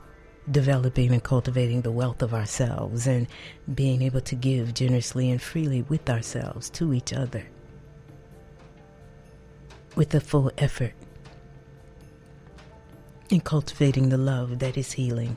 [0.50, 3.26] developing and cultivating the wealth of ourselves and
[3.74, 7.44] being able to give generously and freely with ourselves to each other.
[9.96, 10.94] With a full effort
[13.28, 15.36] in cultivating the love that is healing,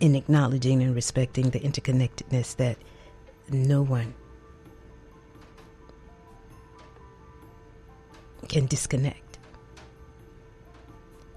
[0.00, 2.76] in acknowledging and respecting the interconnectedness that
[3.50, 4.14] no one
[8.48, 9.21] can disconnect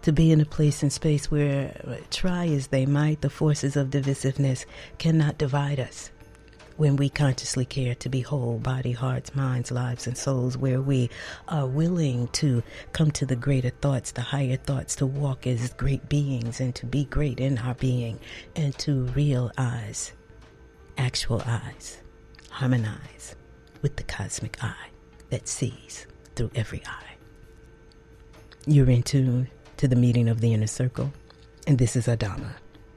[0.05, 3.89] to be in a place and space where, try as they might, the forces of
[3.89, 4.63] divisiveness
[4.99, 6.11] cannot divide us.
[6.77, 11.09] When we consciously care to be whole, body, hearts, minds, lives, and souls, where we
[11.47, 12.61] are willing to
[12.93, 16.85] come to the greater thoughts, the higher thoughts, to walk as great beings and to
[16.85, 18.19] be great in our being,
[18.55, 20.13] and to realize, eyes,
[20.99, 21.97] actual eyes,
[22.51, 23.35] harmonize
[23.81, 24.89] with the cosmic eye
[25.31, 27.15] that sees through every eye.
[28.67, 31.11] You're in tune to the meeting of the inner circle.
[31.67, 32.53] And this is Adama,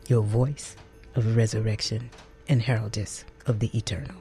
[0.08, 0.76] your voice
[1.14, 2.10] of resurrection
[2.48, 4.16] and heraldess of the eternal.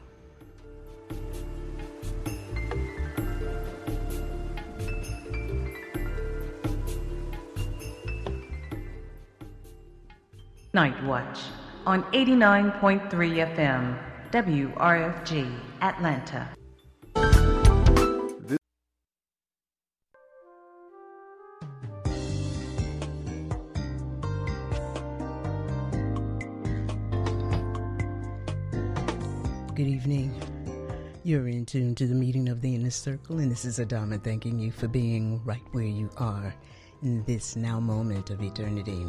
[10.74, 11.40] Night Watch
[11.86, 13.98] on 89.3 FM,
[14.32, 16.57] WRFG, Atlanta.
[30.08, 30.32] Evening.
[31.26, 34.58] You're in tune to the meeting of the inner circle, and this is Adama thanking
[34.58, 36.56] you for being right where you are
[37.04, 39.06] in this now moment of eternity.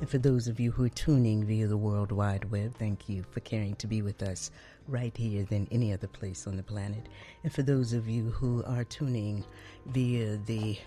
[0.00, 3.22] And for those of you who are tuning via the World Wide Web, thank you
[3.30, 4.50] for caring to be with us
[4.88, 7.08] right here than any other place on the planet.
[7.44, 9.44] And for those of you who are tuning
[9.86, 10.80] via the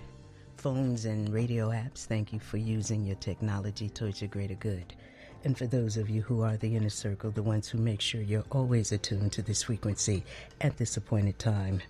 [0.58, 4.94] phones and radio apps, thank you for using your technology towards your greater good.
[5.44, 8.22] And for those of you who are the inner circle, the ones who make sure
[8.22, 10.24] you're always attuned to this frequency
[10.60, 11.82] at this appointed time,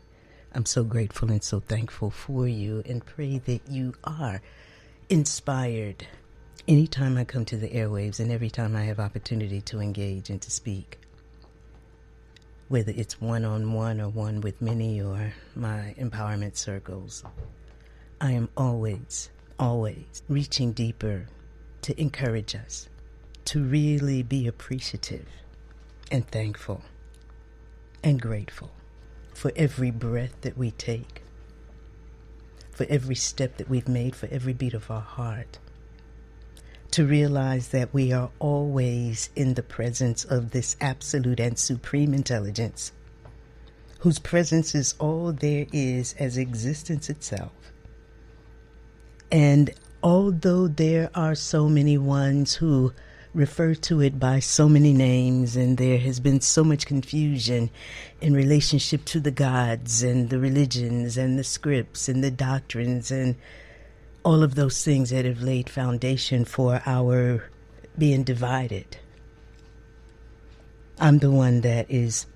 [0.53, 4.41] I'm so grateful and so thankful for you and pray that you are
[5.09, 6.07] inspired
[6.67, 10.41] anytime I come to the airwaves and every time I have opportunity to engage and
[10.41, 10.99] to speak.
[12.69, 17.23] Whether it's one on one or one with many or my empowerment circles,
[18.21, 21.27] I am always, always reaching deeper
[21.81, 22.87] to encourage us
[23.51, 25.27] to really be appreciative
[26.09, 26.81] and thankful
[28.01, 28.71] and grateful
[29.33, 31.21] for every breath that we take,
[32.71, 35.59] for every step that we've made, for every beat of our heart.
[36.91, 42.93] To realize that we are always in the presence of this absolute and supreme intelligence,
[43.99, 47.51] whose presence is all there is as existence itself.
[49.29, 52.93] And although there are so many ones who
[53.34, 57.70] refer to it by so many names, and there has been so much confusion
[58.20, 63.36] in relationship to the gods and the religions and the scripts and the doctrines and
[64.24, 67.50] all of those things that have laid foundation for our
[67.98, 68.98] being divided.
[71.00, 72.28] I'm the one that is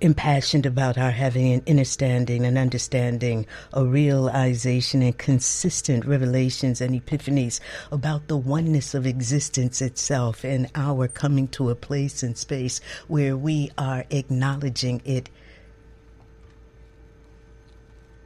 [0.00, 7.60] impassioned about our having an understanding and understanding, a realization and consistent revelations and epiphanies
[7.92, 13.36] about the oneness of existence itself and our coming to a place and space where
[13.36, 15.28] we are acknowledging it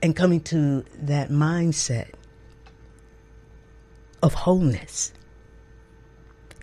[0.03, 2.09] and coming to that mindset
[4.23, 5.13] of wholeness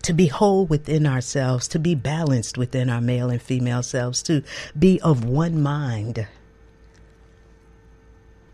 [0.01, 4.43] to be whole within ourselves, to be balanced within our male and female selves, to
[4.77, 6.27] be of one mind.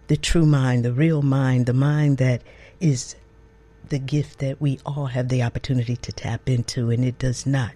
[0.08, 2.42] The true mind, the real mind, the mind that
[2.80, 3.16] is
[3.90, 7.72] the gift that we all have the opportunity to tap into, and it does not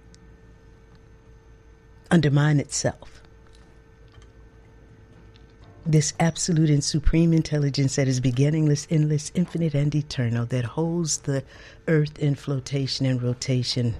[2.10, 3.21] undermine itself
[5.86, 11.44] this absolute and supreme intelligence that is beginningless, endless, infinite, and eternal, that holds the
[11.88, 13.96] earth in flotation and rotation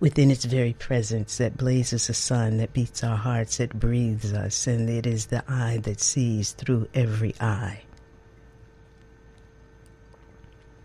[0.00, 4.66] within its very presence, that blazes a sun, that beats our hearts, that breathes us,
[4.66, 7.82] and it is the eye that sees through every eye.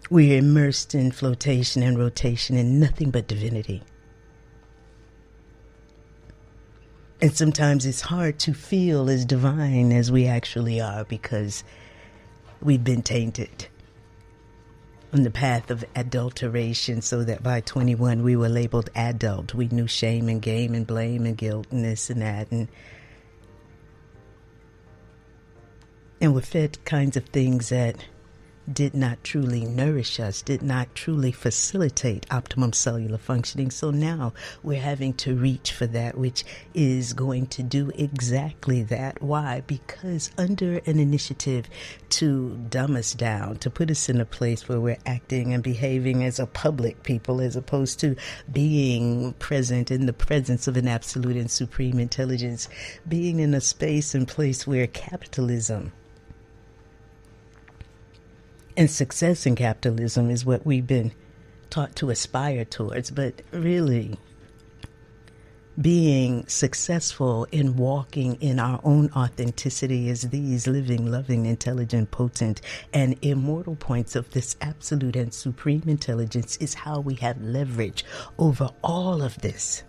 [0.10, 3.84] We are immersed in flotation and rotation in nothing but divinity.
[7.24, 11.64] And sometimes it's hard to feel as divine as we actually are because
[12.62, 13.70] we've been tainted
[15.14, 19.54] on the path of adulteration so that by 21 we were labeled adult.
[19.54, 22.52] We knew shame and game and blame and guilt and this and that.
[22.52, 22.68] And,
[26.20, 28.04] and we're fed kinds of things that
[28.72, 33.72] did not truly nourish us, did not truly facilitate optimum cellular functioning.
[33.72, 39.22] So now we're having to reach for that which is going to do exactly that.
[39.22, 39.64] Why?
[39.68, 41.70] Because under an initiative
[42.10, 46.24] to dumb us down, to put us in a place where we're acting and behaving
[46.24, 48.16] as a public people as opposed to
[48.52, 52.70] being present in the presence of an absolute and supreme intelligence,
[53.08, 55.92] being in a space and place where capitalism
[58.76, 61.12] and success in capitalism is what we've been
[61.70, 64.18] taught to aspire towards, but really
[65.80, 72.62] being successful in walking in our own authenticity as these living, loving, intelligent, potent,
[72.94, 78.06] and immortal points of this absolute and supreme intelligence is how we have leverage
[78.38, 79.84] over all of this.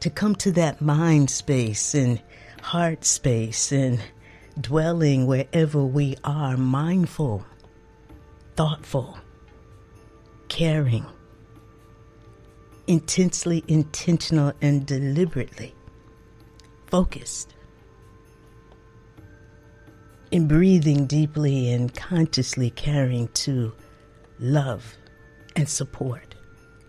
[0.00, 2.22] To come to that mind space and
[2.62, 4.00] heart space and
[4.60, 7.44] dwelling wherever we are mindful
[8.56, 9.18] thoughtful,
[10.48, 11.04] caring,
[12.86, 15.74] intensely intentional, and deliberately
[16.86, 17.54] focused.
[20.30, 23.72] In breathing deeply and consciously caring to
[24.40, 24.96] love
[25.54, 26.34] and support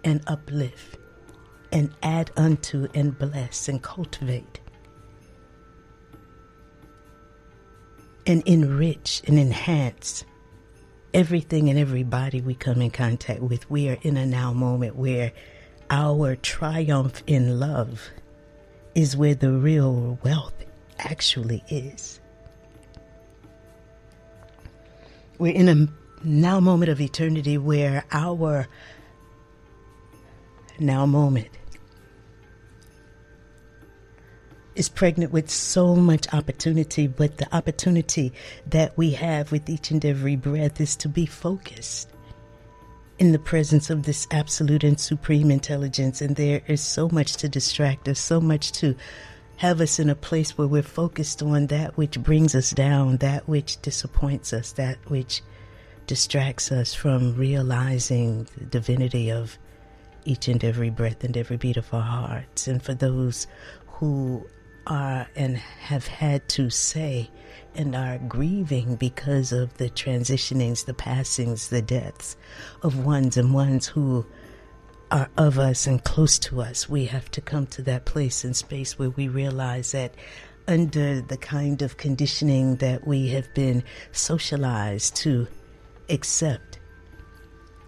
[0.04, 0.98] and uplift
[1.72, 4.60] and add unto and bless and cultivate
[8.26, 10.26] and enrich and enhance
[11.18, 15.32] everything and everybody we come in contact with, we are in a now moment where
[15.90, 18.08] our triumph in love
[18.94, 20.54] is where the real wealth
[21.00, 22.20] actually is.
[25.40, 25.88] We're in a
[26.24, 28.68] now moment of eternity where our
[30.78, 31.50] now moment
[34.78, 38.32] is pregnant with so much opportunity, but the opportunity
[38.68, 42.10] that we have with each and every breath is to be focused
[43.18, 46.22] in the presence of this absolute and supreme intelligence.
[46.22, 48.96] And there is so much to distract us, so much to
[49.58, 53.48] have us in a place where we're focused on that which brings us down, that
[53.48, 55.42] which disappoints us, that which
[56.06, 59.58] distracts us from realizing the divinity of
[60.24, 62.68] each and every breath and every beat of our hearts.
[62.68, 63.48] And for those
[63.88, 64.46] who
[64.88, 67.30] are and have had to say
[67.76, 72.36] and are grieving because of the transitionings, the passings, the deaths
[72.82, 74.26] of ones and ones who
[75.12, 76.90] are of us and close to us.
[76.90, 80.16] We have to come to that place and space where we realize that
[80.68, 85.48] under the kind of conditioning that we have been socialized to
[86.10, 86.80] accept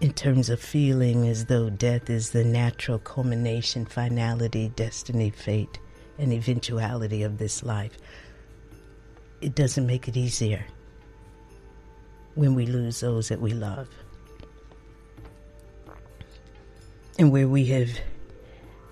[0.00, 5.78] in terms of feeling as though death is the natural culmination, finality, destiny, fate
[6.20, 7.96] and eventuality of this life,
[9.40, 10.64] it doesn't make it easier
[12.34, 13.88] when we lose those that we love.
[17.18, 17.90] And where we have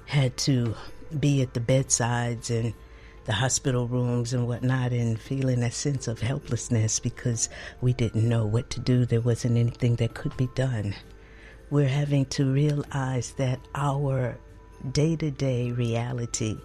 [0.06, 0.74] had to
[1.20, 2.74] be at the bedsides and
[3.24, 7.50] the hospital rooms and whatnot and feeling a sense of helplessness because
[7.82, 9.04] we didn't know what to do.
[9.04, 10.94] There wasn't anything that could be done.
[11.70, 14.38] We're having to realize that our
[14.92, 16.56] day to day reality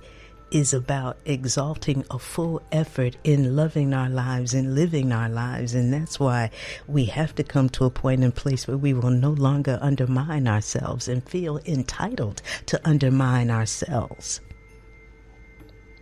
[0.54, 5.74] is about exalting a full effort in loving our lives and living our lives.
[5.74, 6.51] And that's why
[6.88, 10.47] we have to come to a point and place where we will no longer undermine
[10.47, 14.41] ourselves and feel entitled to undermine ourselves.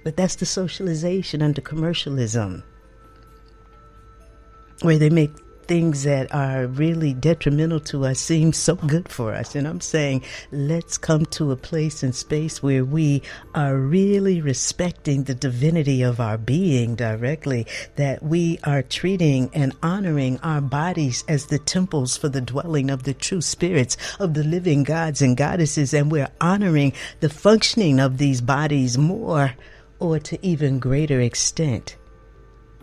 [0.03, 2.63] But that's the socialization under commercialism,
[4.81, 5.31] where they make
[5.71, 9.55] things that are really detrimental to us seem so good for us.
[9.55, 13.21] And I'm saying, let's come to a place and space where we
[13.55, 17.65] are really respecting the divinity of our being directly,
[17.95, 23.03] that we are treating and honoring our bodies as the temples for the dwelling of
[23.03, 25.93] the true spirits of the living gods and goddesses.
[25.93, 26.91] And we're honoring
[27.21, 29.55] the functioning of these bodies more
[29.99, 31.95] or to even greater extent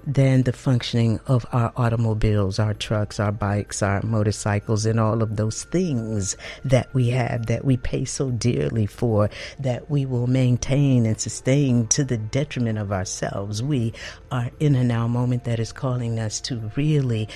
[0.06, 5.36] than the functioning of our automobiles, our trucks, our bikes, our motorcycles, and all of
[5.36, 11.06] those things that we have that we pay so dearly for, that we will maintain
[11.06, 13.62] and sustain to the detriment of ourselves.
[13.62, 13.92] We
[14.30, 17.28] are in a now moment that is calling us to really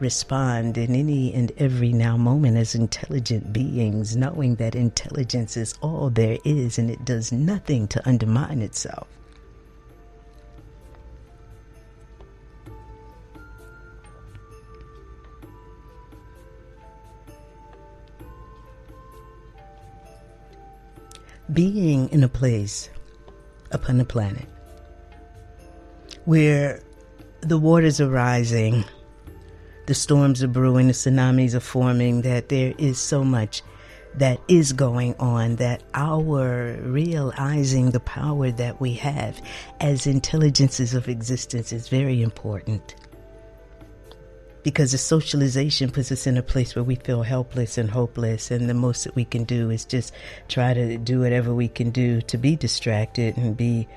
[0.00, 6.10] respond in any and every now moment as intelligent beings, knowing that intelligence is all
[6.10, 9.06] there is and it does nothing to undermine itself.
[21.52, 22.90] Being in a place
[23.70, 24.46] upon the planet
[26.24, 26.80] where
[27.40, 28.84] the waters are rising,
[29.86, 33.62] the storms are brewing, the tsunamis are forming, that there is so much
[34.14, 39.40] that is going on, that our realizing the power that we have
[39.80, 42.94] as intelligences of existence is very important
[44.62, 48.68] because the socialization puts us in a place where we feel helpless and hopeless and
[48.68, 50.12] the most that we can do is just
[50.48, 53.88] try to do whatever we can do to be distracted and be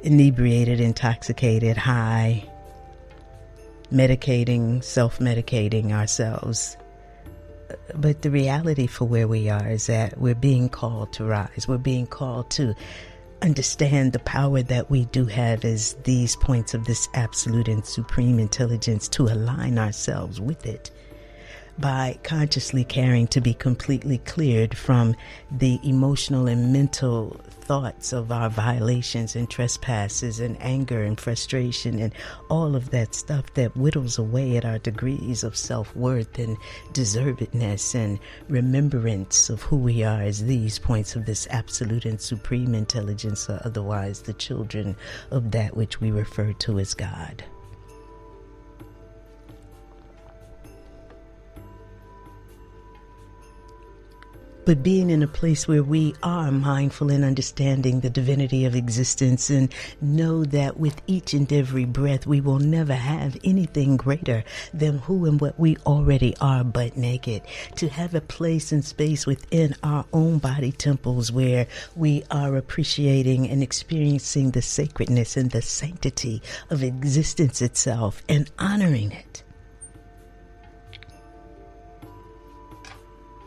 [0.00, 2.48] inebriated intoxicated high
[3.92, 6.76] medicating self-medicating ourselves.
[7.94, 11.66] But the reality for where we are is that we're being called to rise.
[11.68, 12.74] We're being called to
[13.46, 18.40] understand the power that we do have as these points of this absolute and supreme
[18.40, 20.90] intelligence to align ourselves with it
[21.78, 25.14] by consciously caring to be completely cleared from
[25.50, 32.14] the emotional and mental thoughts of our violations and trespasses and anger and frustration and
[32.48, 36.56] all of that stuff that whittles away at our degrees of self worth and
[36.92, 42.74] deservedness and remembrance of who we are as these points of this absolute and supreme
[42.74, 44.96] intelligence, or otherwise the children
[45.30, 47.44] of that which we refer to as God.
[54.66, 59.48] But being in a place where we are mindful and understanding the divinity of existence
[59.48, 64.42] and know that with each and every breath we will never have anything greater
[64.74, 67.42] than who and what we already are but naked.
[67.76, 73.48] To have a place and space within our own body temples where we are appreciating
[73.48, 79.44] and experiencing the sacredness and the sanctity of existence itself and honoring it.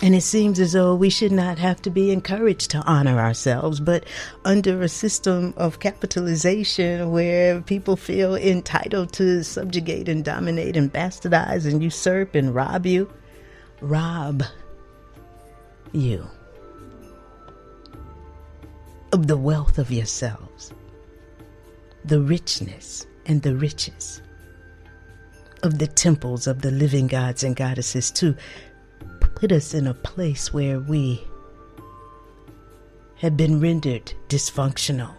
[0.02, 3.82] And it seems as though we should not have to be encouraged to honor ourselves,
[3.82, 4.06] but
[4.46, 11.70] under a system of capitalization where people feel entitled to subjugate and dominate and bastardize
[11.70, 13.12] and usurp and rob you,
[13.82, 14.44] rob
[15.92, 16.26] you
[19.12, 20.72] of the wealth of yourselves,
[22.06, 24.22] the richness and the riches
[25.64, 28.34] of the temples of the living gods and goddesses to
[29.40, 31.24] put us in a place where we
[33.16, 35.16] have been rendered dysfunctional,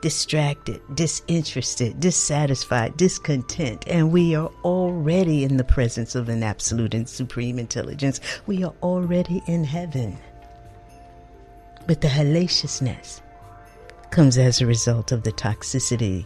[0.00, 7.06] distracted, disinterested, dissatisfied, discontent, and we are already in the presence of an absolute and
[7.06, 8.18] supreme intelligence.
[8.46, 10.18] We are already in heaven.
[11.86, 13.20] But the hellaciousness
[14.10, 16.24] comes as a result of the toxicity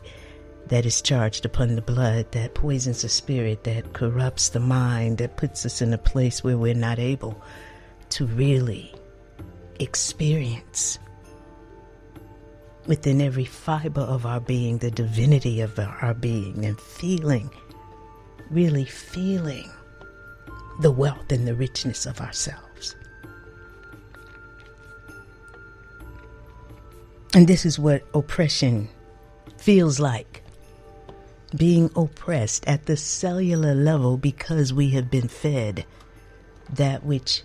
[0.68, 5.36] that is charged upon the blood, that poisons the spirit, that corrupts the mind, that
[5.36, 7.40] puts us in a place where we're not able
[8.10, 8.94] to really
[9.78, 10.98] experience
[12.86, 17.50] within every fiber of our being the divinity of our being and feeling,
[18.50, 19.70] really feeling
[20.80, 22.96] the wealth and the richness of ourselves.
[27.34, 28.88] And this is what oppression
[29.58, 30.33] feels like
[31.54, 35.84] being oppressed at the cellular level because we have been fed
[36.72, 37.42] that which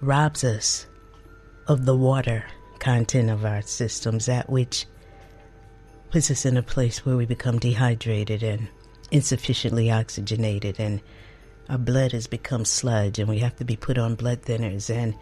[0.00, 0.86] robs us
[1.66, 2.44] of the water
[2.78, 4.86] content of our systems, that which
[6.10, 8.68] puts us in a place where we become dehydrated and
[9.10, 11.00] insufficiently oxygenated, and
[11.68, 15.14] our blood has become sludge, and we have to be put on blood thinners and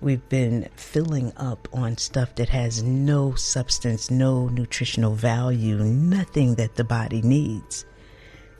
[0.00, 6.76] We've been filling up on stuff that has no substance, no nutritional value, nothing that
[6.76, 7.84] the body needs.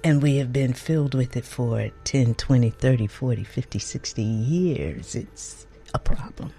[0.03, 5.15] And we have been filled with it for 10, 20, 30, 40, 50, 60 years.
[5.15, 6.53] It's a problem.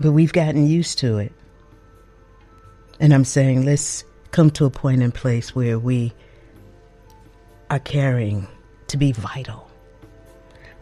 [0.00, 1.32] But we've gotten used to it.
[3.00, 6.12] And I'm saying let's come to a point in place where we
[7.68, 8.48] are carrying
[8.92, 9.68] to be vital.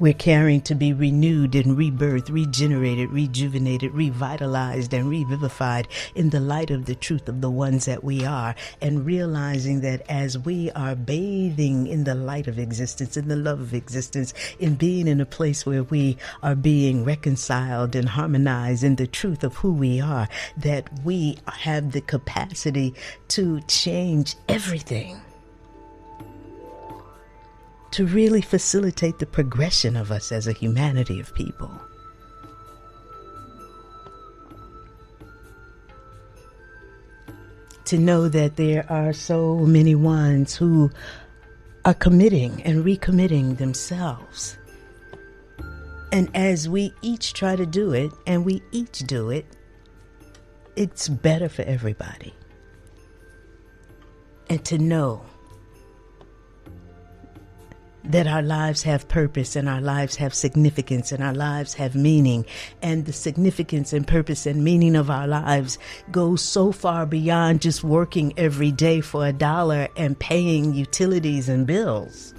[0.01, 6.71] We're caring to be renewed and rebirthed, regenerated, rejuvenated, revitalized, and revivified in the light
[6.71, 10.97] of the truth of the ones that we are, and realizing that as we are
[10.97, 15.27] bathing in the light of existence, in the love of existence, in being in a
[15.27, 20.29] place where we are being reconciled and harmonized in the truth of who we are,
[20.57, 22.93] that we have the capacity
[23.29, 25.21] to change everything
[27.93, 31.71] to really facilitate the progression of us as a humanity of people.
[37.87, 40.91] To know that there are so many ones who
[41.85, 44.57] are committing and recommitting themselves.
[46.13, 49.47] And as we each try to do it, and we each do it,
[50.77, 52.35] it's better for everybody.
[54.49, 55.25] And to know
[58.05, 62.47] that our lives have purpose and our lives have significance and our lives have meaning.
[62.83, 65.79] And the significance and purpose and meaning of our lives
[66.11, 71.67] goes so far beyond just working every day for a dollar and paying utilities and
[71.67, 72.35] bills.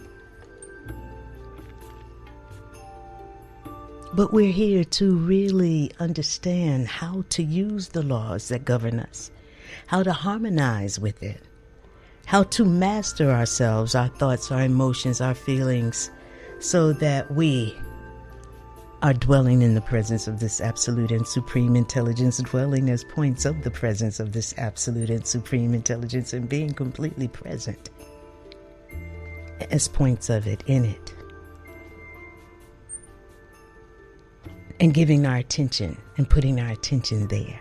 [4.14, 9.32] But we're here to really understand how to use the laws that govern us,
[9.88, 11.42] how to harmonize with it
[12.26, 16.10] how to master ourselves, our thoughts, our emotions, our feelings,
[16.60, 17.76] so that we
[19.02, 23.64] are dwelling in the presence of this absolute and supreme intelligence, dwelling as points of
[23.64, 27.90] the presence of this absolute and supreme intelligence, and being completely present
[29.72, 31.14] as points of it in it.
[34.80, 37.60] And giving our attention and putting our attention there.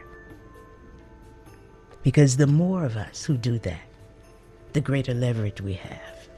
[2.02, 3.89] Because the more of us who do that,
[4.72, 6.28] the greater leverage we have.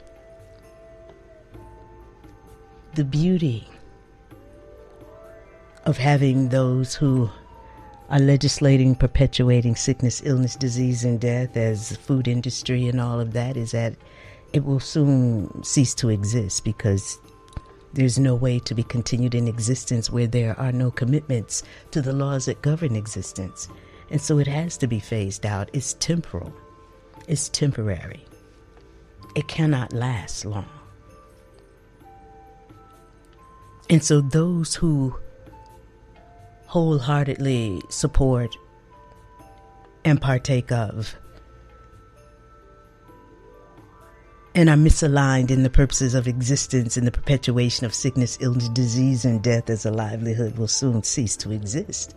[2.95, 3.67] The beauty
[5.85, 7.29] of having those who
[8.09, 13.57] are legislating, perpetuating sickness, illness, disease, and death as food industry and all of that
[13.57, 13.95] is that
[14.53, 17.17] it will soon cease to exist because
[17.93, 22.13] there's no way to be continued in existence where there are no commitments to the
[22.13, 23.67] laws that govern existence.
[24.09, 25.69] And so it has to be phased out.
[25.73, 26.53] It's temporal,
[27.27, 28.25] it's temporary,
[29.35, 30.67] it cannot last long.
[33.89, 35.15] And so those who
[36.67, 38.55] wholeheartedly support
[40.03, 41.15] and partake of
[44.55, 49.25] and are misaligned in the purposes of existence and the perpetuation of sickness, illness, disease,
[49.25, 52.15] and death as a livelihood will soon cease to exist.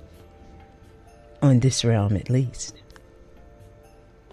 [1.42, 2.82] On this realm, at least.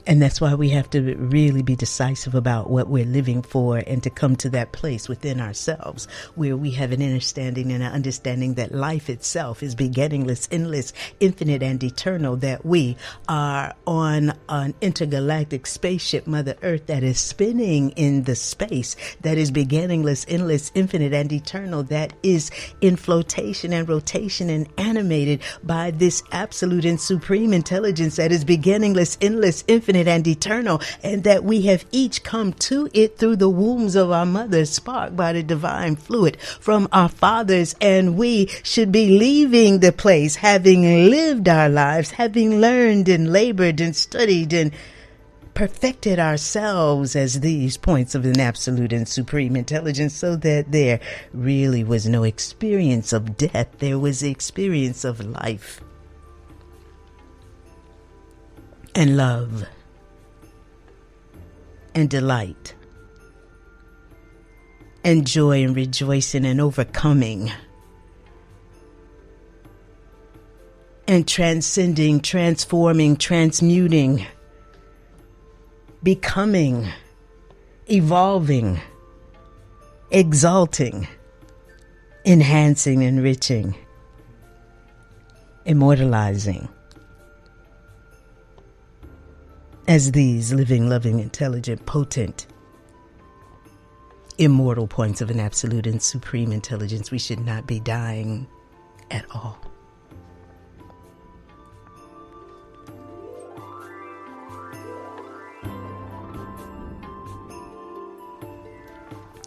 [0.06, 4.04] And that's why we have to really be decisive about what we're living for and
[4.04, 8.56] to come to that place within ourselves where we have an understanding and an understanding
[8.56, 10.92] that life itself is beginningless, endless,
[11.22, 12.98] infinite, and eternal, that we
[13.30, 19.52] are on an intergalactic spaceship, Mother Earth, that is spinning in the space that is
[19.52, 22.52] beginningless, endless, infinite, and eternal, that is
[22.82, 29.18] in flotation and rotation and animated by this absolute and supreme intelligence that is beginningless,
[29.22, 33.50] endless, infinite, infinite and eternal, and that we have each come to it through the
[33.50, 38.92] wombs of our mothers, sparked by the divine fluid from our fathers, and we should
[38.92, 44.72] be leaving the place having lived our lives, having learned and labored and studied and
[45.54, 51.00] perfected ourselves as these points of an absolute and supreme intelligence so that there
[51.32, 53.68] really was no experience of death.
[53.78, 55.80] There was the experience of life
[58.96, 59.66] and love
[61.96, 62.76] and delight
[65.04, 67.52] and joy and rejoicing and overcoming
[71.08, 74.26] and transcending, transforming, transmuting,
[76.02, 76.88] becoming,
[77.88, 78.80] evolving,
[80.12, 81.08] exalting,
[82.26, 83.76] enhancing, enriching,
[85.66, 86.70] immortalizing
[89.88, 92.48] as these living, loving, intelligent, potent,
[94.38, 98.48] immortal points of an absolute and supreme intelligence, we should not be dying
[99.12, 99.58] at all.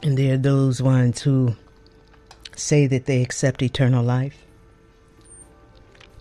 [0.02, 1.56] And there are those ones who
[2.54, 4.44] say that they accept eternal life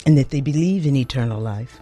[0.08, 1.80] and that they believe in eternal life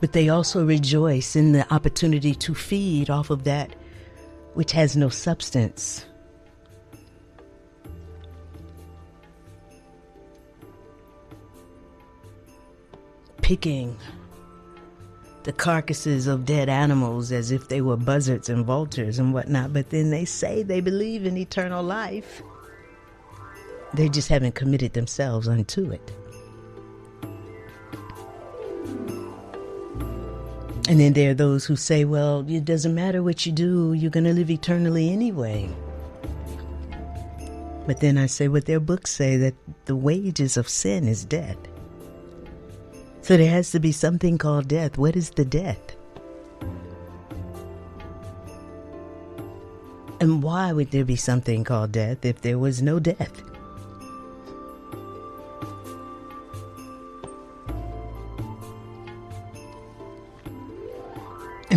[0.00, 3.74] but they also rejoice in the opportunity to feed off of that
[4.54, 6.04] which has no substance.
[13.40, 13.96] Picking
[15.44, 19.90] the carcasses of dead animals as if they were buzzards and vultures and whatnot, but
[19.90, 22.42] then they say they believe in eternal life.
[23.94, 26.12] They just haven't committed themselves unto it.
[30.88, 34.10] And then there are those who say, well, it doesn't matter what you do, you're
[34.10, 35.68] going to live eternally anyway.
[37.86, 41.58] But then I say what their books say that the wages of sin is death.
[43.20, 44.96] So there has to be something called death.
[44.96, 45.94] What is the death?
[50.20, 53.42] And why would there be something called death if there was no death?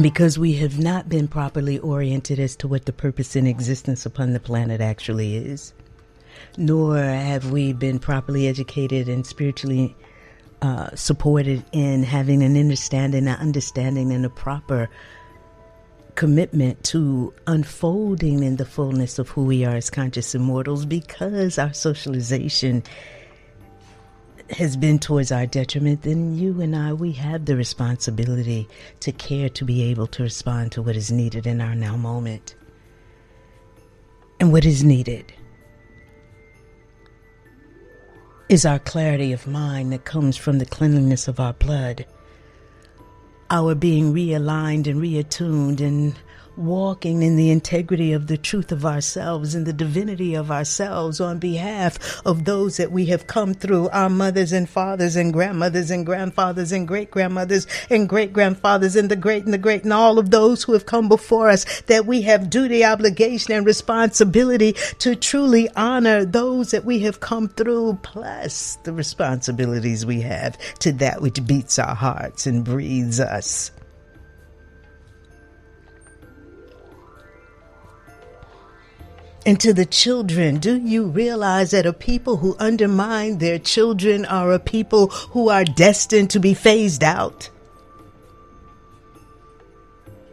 [0.02, 4.04] And because we have not been properly oriented as to what the purpose in existence
[4.04, 5.74] upon the planet actually is,
[6.58, 9.96] nor have we been properly educated and spiritually
[10.64, 14.90] uh, supported in having an understanding, an understanding, and a proper
[16.16, 21.74] commitment to unfolding in the fullness of who we are as conscious immortals, because our
[21.74, 22.82] socialization
[24.54, 28.68] has been towards our detriment, then you and I, we have the responsibility
[29.02, 32.56] to care to be able to respond to what is needed in our now moment.
[34.40, 35.32] And what is needed
[38.50, 42.06] is our clarity of mind that comes from the cleanliness of our blood,
[43.50, 46.16] our being realigned and reattuned and
[46.58, 51.40] walking in the integrity of the truth of ourselves and the divinity of ourselves on
[51.40, 56.06] behalf of those that we have come through, our mothers and fathers and grandmothers and
[56.06, 60.20] grandfathers and great grandmothers and great grandfathers and the great and the great and all
[60.20, 65.16] of those who have come before us, that we have duty, obligation, and responsibility to
[65.16, 71.22] truly honor those that we have come through, plus the responsibilities we have to that
[71.22, 73.72] which beats our hearts and breathes us.
[79.44, 84.52] And to the children, do you realize that a people who undermine their children are
[84.52, 87.50] a people who are destined to be phased out?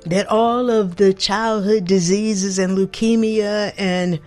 [0.04, 4.20] That all of the childhood diseases and leukemia and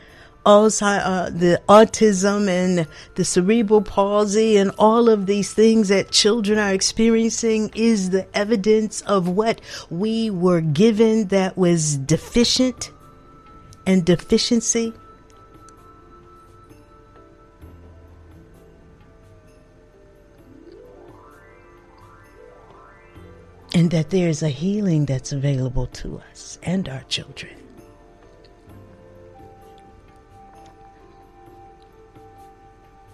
[0.48, 6.58] Alzheimer, uh, the autism and the cerebral palsy and all of these things that children
[6.58, 9.62] are experiencing is the evidence of what
[9.92, 12.90] we were given that was deficient
[13.86, 14.94] and deficiency.
[23.74, 27.56] And that there is a healing that's available to us and our children.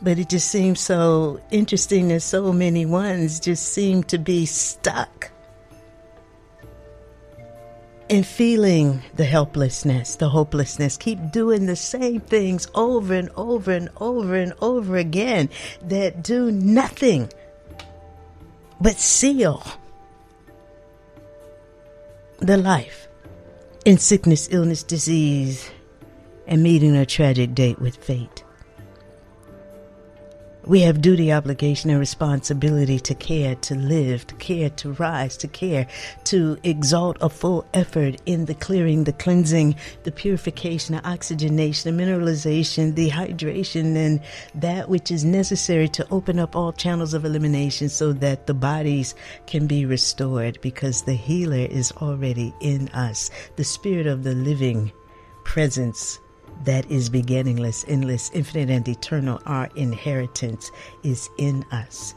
[0.01, 5.31] But it just seems so interesting that so many ones just seem to be stuck
[8.09, 10.97] in feeling the helplessness, the hopelessness.
[10.97, 15.49] Keep doing the same things over and over and over and over again
[15.83, 17.29] that do nothing
[18.79, 19.63] but seal
[22.39, 23.07] the life
[23.85, 25.69] in sickness, illness, disease,
[26.45, 28.43] and meeting a tragic date with fate.
[30.67, 35.47] We have duty, obligation, and responsibility to care, to live, to care, to rise, to
[35.47, 35.87] care,
[36.25, 42.03] to exalt a full effort in the clearing, the cleansing, the purification, the oxygenation, the
[42.03, 44.19] mineralization, the hydration, and
[44.55, 49.15] that which is necessary to open up all channels of elimination so that the bodies
[49.45, 53.31] can be restored because the healer is already in us.
[53.55, 54.91] The spirit of the living
[55.45, 56.19] presence
[56.65, 60.71] that is beginningless, endless, infinite, and eternal, our inheritance
[61.03, 62.13] is in us.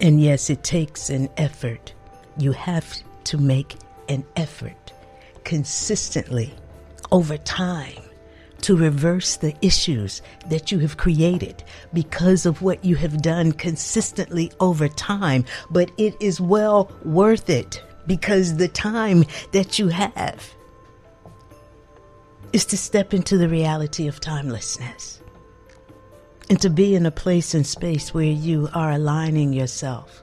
[0.00, 1.92] And yes, it takes an effort.
[2.38, 3.76] You have to make
[4.08, 4.92] an effort
[5.44, 6.54] consistently
[7.10, 8.05] over time
[8.62, 14.50] to reverse the issues that you have created because of what you have done consistently
[14.60, 15.44] over time.
[15.70, 20.54] But it is well worth it because the time that you have
[22.52, 25.20] is to step into the reality of timelessness
[26.48, 30.22] and to be in a place and space where you are aligning yourself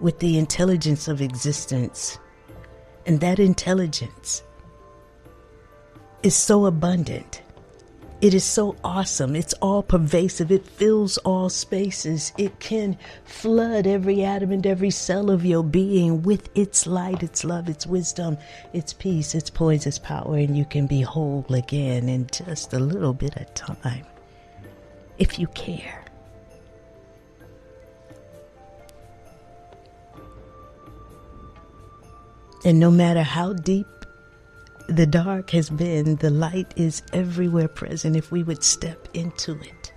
[0.00, 2.18] with the intelligence of existence.
[3.06, 4.42] And that intelligence
[6.24, 7.42] is so abundant
[8.24, 9.36] it is so awesome.
[9.36, 10.50] It's all pervasive.
[10.50, 12.32] It fills all spaces.
[12.38, 12.96] It can
[13.26, 17.86] flood every atom and every cell of your being with its light, its love, its
[17.86, 18.38] wisdom,
[18.72, 22.78] its peace, its poise, its power, and you can be whole again in just a
[22.78, 24.06] little bit of time
[25.18, 26.02] if you care.
[32.64, 33.86] And no matter how deep
[34.88, 39.92] the dark has been, the light is everywhere present if we would step into it.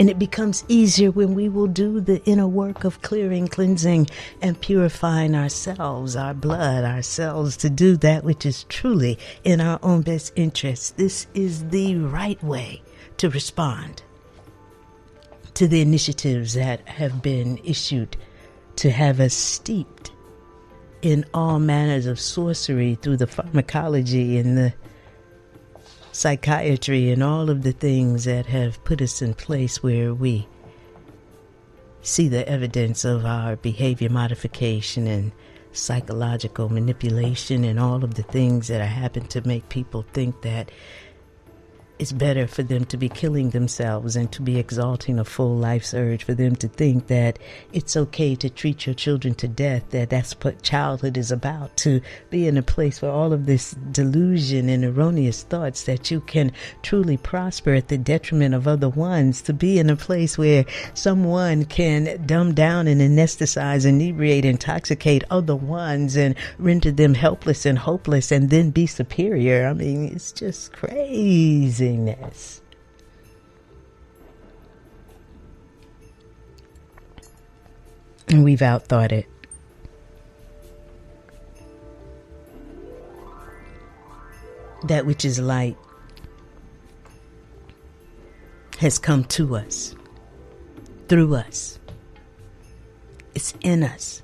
[0.00, 4.08] And it becomes easier when we will do the inner work of clearing, cleansing,
[4.40, 10.00] and purifying ourselves, our blood, ourselves, to do that which is truly in our own
[10.00, 10.96] best interest.
[10.96, 12.82] This is the right way
[13.18, 14.02] to respond
[15.54, 18.16] to the initiatives that have been issued
[18.76, 20.11] to have us steeped
[21.02, 24.72] in all manners of sorcery through the pharmacology and the
[26.12, 30.46] psychiatry and all of the things that have put us in place where we
[32.02, 35.32] see the evidence of our behavior modification and
[35.72, 40.70] psychological manipulation and all of the things that happen to make people think that
[42.02, 45.94] it's better for them to be killing themselves and to be exalting a full life's
[45.94, 47.38] urge, for them to think that
[47.72, 52.00] it's okay to treat your children to death, that that's what childhood is about, to
[52.28, 56.50] be in a place where all of this delusion and erroneous thoughts that you can
[56.82, 61.64] truly prosper at the detriment of other ones, to be in a place where someone
[61.64, 68.32] can dumb down and anesthetize, inebriate, intoxicate other ones and render them helpless and hopeless
[68.32, 69.68] and then be superior.
[69.68, 71.91] I mean, it's just crazy.
[78.28, 79.26] And we've outthought it.
[84.84, 85.76] That which is light
[88.78, 89.94] has come to us,
[91.08, 91.78] through us.
[93.34, 94.21] It's in us.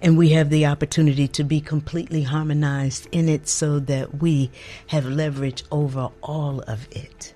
[0.00, 4.50] And we have the opportunity to be completely harmonized in it so that we
[4.88, 7.34] have leverage over all of it.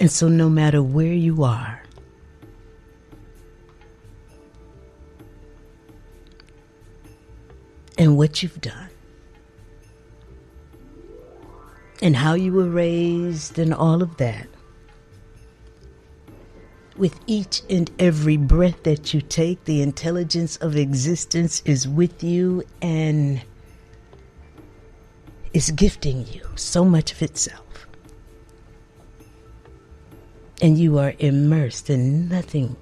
[0.00, 1.80] And so, no matter where you are,
[7.96, 8.88] and what you've done,
[12.00, 14.48] and how you were raised, and all of that
[16.96, 22.62] with each and every breath that you take, the intelligence of existence is with you
[22.80, 23.42] and
[25.52, 27.86] is gifting you so much of itself.
[30.60, 32.76] And you are immersed in nothing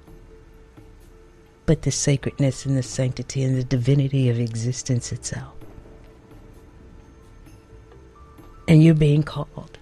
[1.65, 5.53] but the sacredness and the sanctity and the divinity of existence itself.
[8.67, 9.77] And you're being called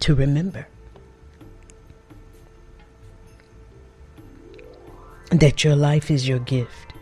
[0.00, 0.66] to remember
[5.30, 6.92] that your life is your gift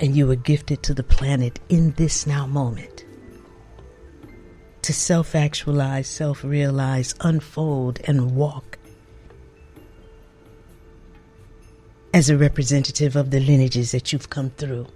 [0.00, 3.04] and you were gifted to the planet in this now moment
[4.84, 8.78] to self actualize, self realize, unfold, and walk
[12.12, 14.86] as a representative of the lineages that you've come through.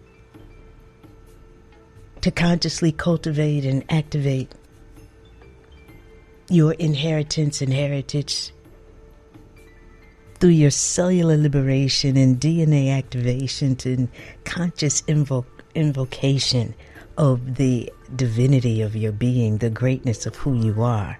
[2.20, 4.52] To consciously cultivate and activate
[6.50, 8.52] your inheritance and heritage
[10.40, 14.08] through your cellular liberation and DNA activation to
[14.44, 16.74] conscious invo- invocation
[17.16, 21.18] of the divinity of your being, the greatness of who you are,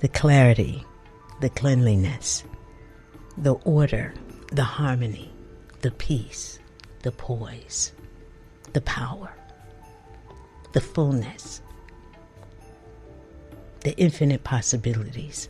[0.00, 0.84] the clarity,
[1.40, 2.44] the cleanliness,
[3.38, 4.12] the order,
[4.52, 5.30] the harmony,
[5.80, 6.58] the peace,
[7.02, 7.92] the poise,
[8.74, 9.32] the power,
[10.72, 11.62] the fullness,
[13.80, 15.48] the infinite possibilities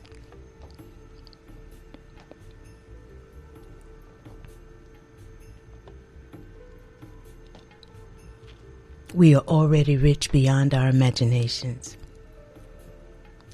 [9.14, 11.96] we are already rich beyond our imaginations.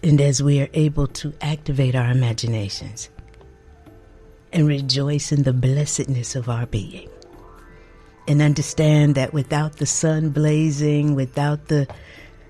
[0.02, 3.08] And as we are able to activate our imaginations
[4.52, 7.08] and rejoice in the blessedness of our being,
[8.28, 11.86] and understand that without the sun blazing, without the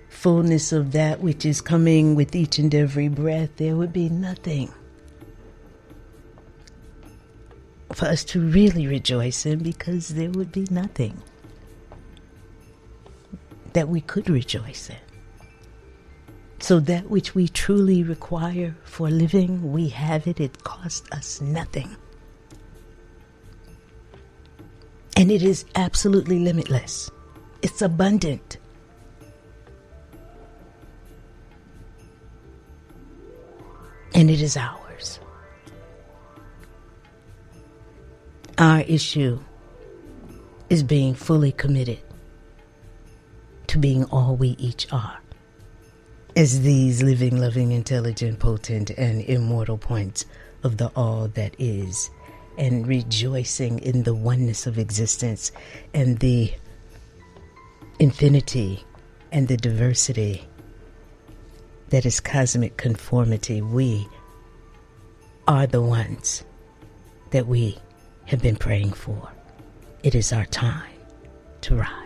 [0.09, 4.73] fullness of that which is coming with each and every breath, there would be nothing
[7.93, 11.23] for us to really rejoice in because there would be nothing
[13.73, 14.97] that we could rejoice in.
[16.61, 20.39] So that which we truly require for living, we have it.
[20.39, 21.97] It costs us nothing.
[25.17, 27.11] And it is absolutely limitless.
[27.63, 28.59] It's abundant.
[34.15, 35.19] And it is ours.
[38.59, 39.41] Our issue
[40.71, 41.99] is being fully committed
[43.73, 45.19] to being all we each are.
[46.37, 50.27] As these living, loving, intelligent, potent, and immortal points
[50.63, 52.11] of the all that is,
[52.59, 55.53] and rejoicing in the oneness of existence
[55.95, 56.53] and the
[57.99, 58.85] infinity
[59.33, 60.47] and the diversity
[61.89, 64.07] that is cosmic conformity, we
[65.49, 66.45] are the ones
[67.31, 67.79] that we
[68.27, 69.33] have been praying for.
[70.03, 70.93] It is our time
[71.63, 72.02] to rise.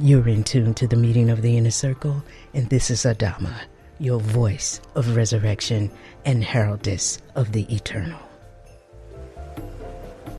[0.00, 2.22] You're in tune to the meeting of the inner circle,
[2.54, 3.62] and this is Adama,
[3.98, 5.90] your voice of resurrection
[6.24, 8.27] and heraldess of the eternal.